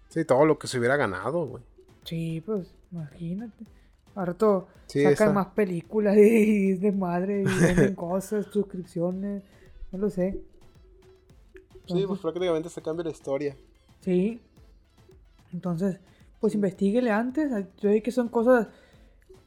[0.10, 1.64] Sí, todo lo que se hubiera ganado, güey.
[2.06, 3.66] Sí, pues, imagínate.
[4.14, 9.42] Harto sacan más películas y de madre y venden cosas, suscripciones,
[9.92, 10.40] no lo sé.
[11.88, 13.56] sí, pues prácticamente se cambia la historia.
[14.02, 14.40] Sí.
[15.54, 16.00] Entonces,
[16.42, 17.50] pues investiguele antes.
[17.78, 18.68] Yo vi que son cosas.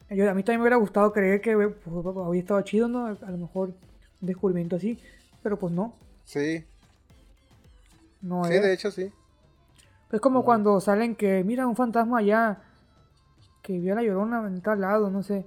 [0.09, 3.07] Yo, a mí también me hubiera gustado creer que pues, había estado chido, ¿no?
[3.07, 3.75] A lo mejor
[4.21, 4.99] un descubrimiento así,
[5.43, 5.95] pero pues no.
[6.25, 6.65] Sí.
[8.23, 9.13] No sí, de hecho sí.
[10.13, 12.63] Es como cuando salen que, mira, un fantasma allá
[13.61, 15.45] que vio a la llorona en tal lado, no sé.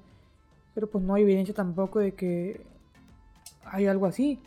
[0.76, 2.62] Pero pues no hay evidencia tampoco de que
[3.64, 4.42] hay algo así.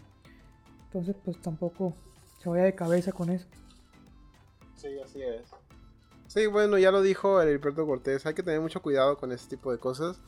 [0.84, 1.94] Entonces pues tampoco
[2.42, 3.46] se vaya de cabeza con eso.
[4.76, 5.42] Sí, así es.
[6.32, 9.56] Sí, bueno, ya lo dijo el Heriberto Cortés, hay que tener mucho cuidado con este
[9.56, 10.20] tipo de cosas.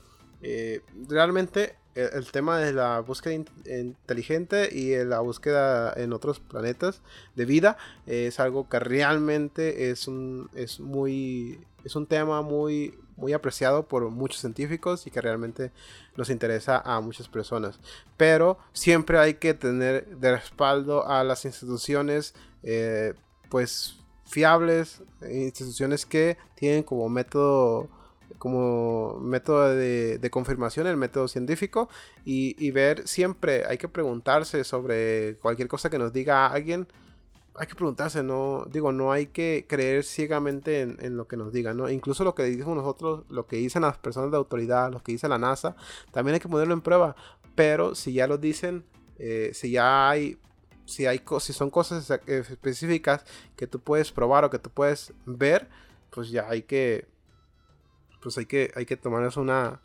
[0.43, 7.03] Eh, realmente el, tema de la búsqueda inteligente y la búsqueda en otros planetas
[7.37, 7.77] de vida
[8.09, 14.11] es algo que realmente es un, es muy, es un tema muy, muy apreciado por
[14.11, 15.71] muchos científicos y que realmente
[16.17, 17.79] nos interesa a muchas personas.
[18.17, 22.35] Pero siempre hay que tener de respaldo a las instituciones,
[22.65, 23.15] eh,
[23.51, 24.02] pues
[24.33, 27.89] fiables, instituciones que tienen como método
[28.39, 31.89] como método de, confirmación, el método científico,
[32.25, 36.89] y, ver siempre, hay que preguntarse sobre cualquier cosa que nos diga alguien,
[37.55, 41.77] hay que preguntarse, no, digo, no hay que creer ciegamente en, lo que nos digan,
[41.77, 41.89] ¿no?
[41.89, 45.29] Incluso lo que decimos nosotros, lo que dicen las personas de autoridad, lo que dice
[45.29, 45.77] la NASA,
[46.11, 47.15] también hay que ponerlo en prueba,
[47.55, 48.85] pero si ya lo dicen,
[49.19, 50.39] eh, si ya hay
[50.85, 53.25] si hay si son cosas específicas
[53.57, 55.69] que tú puedes probar o que tú puedes ver,
[56.11, 57.07] pues ya hay que
[58.23, 58.99] pues hay que, hay que
[59.37, 59.81] una,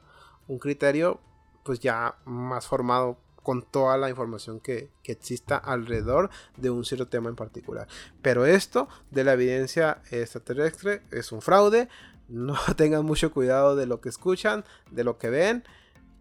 [0.47, 1.19] un criterio
[1.63, 7.29] pues ya más formado con toda la información que, exista alrededor de un cierto tema
[7.29, 7.87] en particular.
[8.21, 11.89] Pero esto de la evidencia extraterrestre es un fraude.
[12.29, 15.63] No tengan mucho cuidado de lo que escuchan, de lo que ven.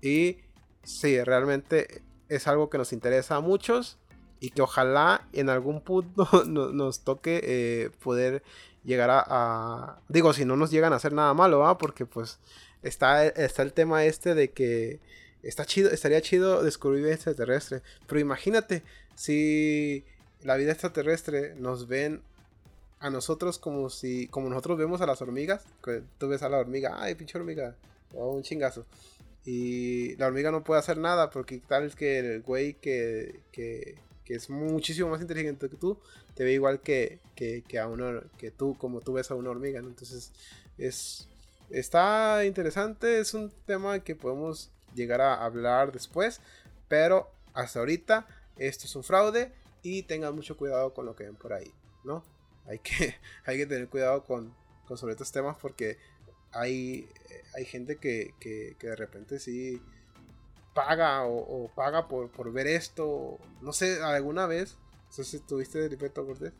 [0.00, 0.38] Y
[0.84, 3.98] sí, realmente es algo que nos interesa a muchos
[4.40, 8.42] y que ojalá en algún punto nos toque eh, poder
[8.84, 11.78] llegar a, Digo, si no nos llegan a hacer nada malo, ¿va?
[11.78, 12.38] Porque pues
[12.82, 15.00] está, está el tema este de que
[15.42, 17.82] está chido, estaría chido descubrir vida extraterrestre.
[18.06, 18.82] Pero imagínate,
[19.14, 20.04] si
[20.42, 22.22] la vida extraterrestre nos ven
[23.00, 25.64] a nosotros como si, como nosotros vemos a las hormigas,
[26.18, 27.74] tú ves a la hormiga, ay, pinche hormiga,
[28.14, 28.86] o un chingazo.
[29.44, 33.96] Y la hormiga no puede hacer nada porque tal que el güey que, que,
[34.26, 35.98] que es muchísimo más inteligente que tú,
[36.34, 39.78] te ve igual que, que, a uno, que tú, como tú ves a una hormiga,
[39.78, 40.32] Entonces,
[40.76, 41.28] es,
[41.70, 46.40] está interesante, es un tema que podemos llegar a hablar después,
[46.88, 48.26] pero hasta ahorita
[48.58, 49.52] esto es un fraude
[49.82, 51.72] y tengan mucho cuidado con lo que ven por ahí,
[52.04, 52.22] ¿no?
[52.68, 53.14] hay que,
[53.44, 54.54] hay que tener cuidado con,
[54.86, 55.98] con sobre estos temas porque
[56.52, 57.08] hay,
[57.54, 59.80] hay gente que, que, que de repente sí
[60.76, 63.38] paga o, paga por, por, ver esto.
[63.62, 66.52] No sé, alguna vez, no sé si tuviste de Cortés,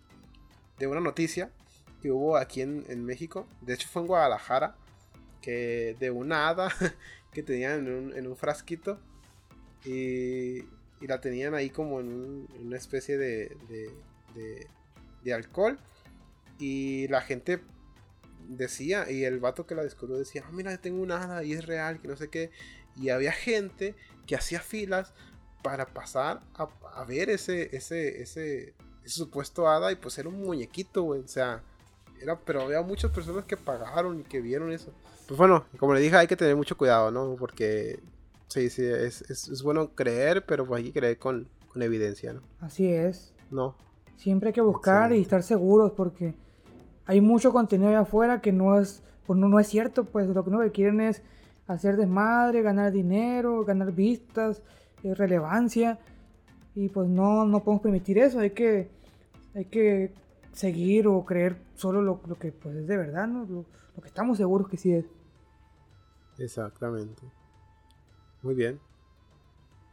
[0.79, 1.51] de una noticia
[2.01, 4.75] que hubo aquí en, en, México, de hecho fue en Guadalajara,
[5.43, 6.73] que de una hada
[7.33, 8.99] que tenían en un, en un frasquito
[9.85, 10.61] y,
[11.01, 13.55] y, la tenían ahí como en, una especie de,
[14.35, 14.67] de,
[15.23, 15.79] de, alcohol
[16.59, 17.61] y la gente
[18.49, 21.67] decía, y el vato que la descubrió decía, ah, mira, tengo una hada y es
[21.67, 22.51] real, que no sé qué.
[23.01, 23.95] Y había gente
[24.27, 25.13] que hacía filas
[25.63, 28.75] para pasar a, ver ese, ese, ese,
[29.05, 31.23] supuesto hada y pues era un muñequito, güey.
[31.23, 31.63] O sea,
[32.21, 34.93] era, pero había muchas personas que pagaron y que vieron eso.
[35.27, 37.37] Pues bueno, como le dije, hay que tener mucho cuidado, ¿no?
[37.37, 38.01] Porque
[38.47, 42.43] sí, sí, es, es, bueno creer, pero pues hay que creer con, con, evidencia, ¿no?
[42.61, 43.35] Así es.
[43.51, 43.75] No.
[44.17, 46.35] Siempre hay que buscar y estar seguros porque
[47.07, 50.45] hay mucho contenido allá afuera que no es, pues no, no es cierto, pues lo
[50.45, 51.23] que no quieren es
[51.67, 54.63] hacer desmadre, ganar dinero, ganar vistas,
[55.03, 55.99] eh, relevancia.
[56.75, 58.91] Y pues no, no podemos permitir eso, hay que,
[59.55, 60.13] hay que
[60.53, 63.47] seguir o creer solo lo, que pues, es de verdad, ¿no?
[63.47, 63.65] Lo,
[64.03, 65.07] que estamos seguros que sí es.
[66.39, 67.23] Exactamente.
[68.43, 68.79] Muy bien.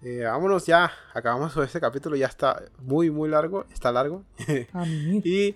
[0.01, 4.23] Eh, vámonos ya, acabamos con este capítulo, ya está muy, muy largo, está largo.
[4.73, 5.25] A mimir.
[5.25, 5.55] y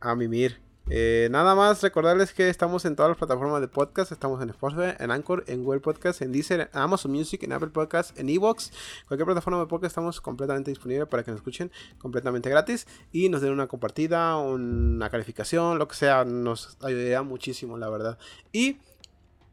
[0.00, 0.61] a mimir.
[0.90, 4.12] Eh, nada más recordarles que estamos en todas las plataformas de podcast.
[4.12, 7.68] Estamos en Spotify, en Anchor, en Google Podcast, en Deezer, en Amazon Music, en Apple
[7.68, 8.72] Podcast, en Evox.
[9.06, 13.40] Cualquier plataforma de podcast estamos completamente disponibles para que nos escuchen completamente gratis y nos
[13.40, 16.24] den una compartida, una calificación, lo que sea.
[16.24, 18.18] Nos ayudaría muchísimo, la verdad.
[18.50, 18.78] Y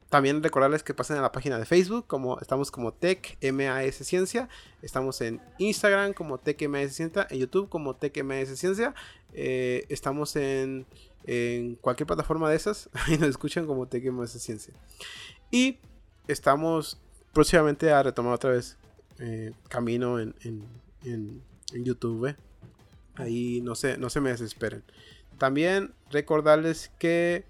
[0.09, 4.49] también recordarles que pasen a la página de Facebook, como estamos como Tech MAS Ciencia,
[4.81, 8.95] estamos en Instagram como Tech MAS Ciencia, en YouTube como Tech MAS Ciencia,
[9.33, 10.87] eh, estamos en
[11.25, 12.89] en cualquier plataforma de esas.
[13.07, 14.73] Ahí nos escuchan como Tequemos de Ciencia.
[15.51, 15.77] Y
[16.27, 16.99] estamos
[17.33, 18.77] próximamente a retomar otra vez
[19.19, 20.33] eh, camino en,
[21.03, 21.41] en,
[21.71, 22.27] YouTube.
[22.27, 22.35] ¿eh?
[23.15, 24.83] Ahí no se, no se me desesperen.
[25.37, 27.45] También recordarles que,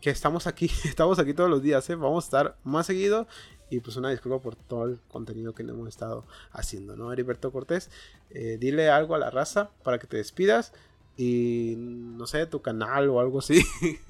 [0.00, 1.88] que estamos aquí, estamos aquí todos los días.
[1.90, 1.94] ¿eh?
[1.94, 3.26] Vamos a estar más seguido.
[3.70, 7.12] Y pues una disculpa por todo el contenido que hemos estado haciendo, ¿no?
[7.12, 7.90] Heriberto Cortés,
[8.30, 10.72] dile algo a la raza para que te despidas
[11.16, 13.62] y no sé, tu canal o algo así.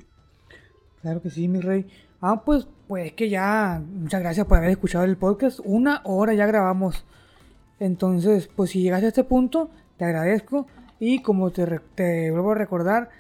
[1.04, 1.86] Claro que sí, mi rey.
[2.22, 5.60] Ah, pues, pues que ya, muchas gracias por haber escuchado el podcast.
[5.62, 7.04] Una hora ya grabamos.
[7.78, 10.66] Entonces, pues si llegaste a este punto, te agradezco.
[10.98, 13.10] Y como te, te vuelvo a recordar,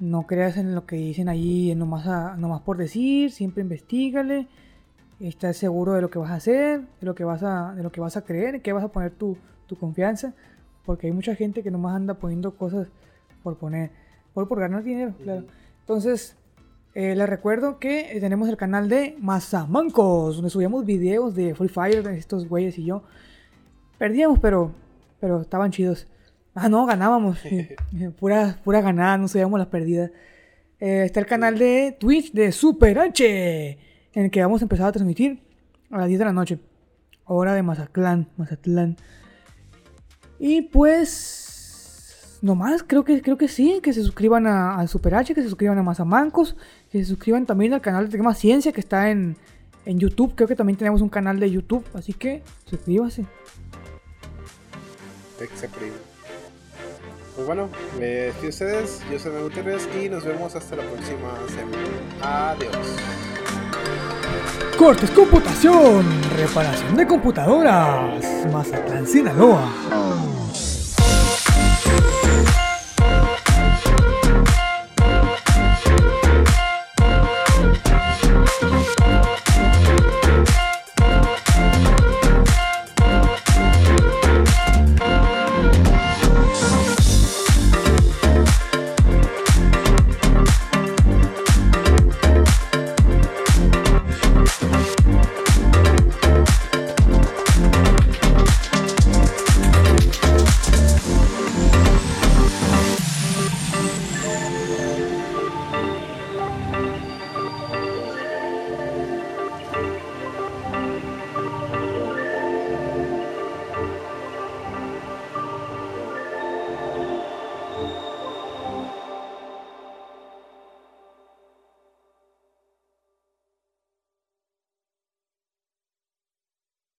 [0.00, 4.48] no creas en lo que dicen ahí nomás, a, nomás por decir, siempre investigale.
[5.20, 7.92] Estás seguro de lo que vas a hacer, de lo que vas a, de lo
[7.92, 9.36] que vas a creer, que vas a poner tu,
[9.68, 10.34] tu confianza.
[10.84, 12.88] Porque hay mucha gente que nomás anda poniendo cosas
[13.42, 13.90] por poner,
[14.34, 15.44] por, por ganar dinero, claro.
[15.80, 16.36] Entonces,
[16.94, 21.68] eh, les recuerdo que eh, tenemos el canal de Mazamancos, donde subíamos videos de Free
[21.68, 23.04] Fire, de estos güeyes y yo.
[23.98, 24.72] Perdíamos, pero,
[25.20, 26.08] pero estaban chidos.
[26.54, 27.38] Ah, no, ganábamos.
[28.18, 30.10] pura, pura ganada, no sabíamos las perdidas.
[30.80, 33.78] Eh, está el canal de Twitch de Super H,
[34.12, 35.42] en el que vamos a empezar a transmitir
[35.90, 36.58] a las 10 de la noche.
[37.24, 38.96] Hora de Mazatlán, Mazatlán.
[40.40, 41.49] Y pues
[42.42, 45.48] no más, creo que, creo que sí, que se suscriban a, Super H, que se
[45.48, 46.56] suscriban a Mazamancos,
[46.90, 49.36] que se suscriban también al canal de Tema Ciencia que está en,
[49.84, 50.34] en YouTube.
[50.34, 53.26] Creo que también tenemos un canal de YouTube, así que suscríbase.
[57.34, 57.68] Pues bueno,
[57.98, 62.50] me despido ustedes, yo soy Gutiérrez y nos vemos hasta la próxima semana.
[62.52, 62.96] Adiós.
[64.78, 70.69] Cortes Computación, reparación de computadoras, Mazatlán, Sinaloa.
[71.90, 72.49] Thank you.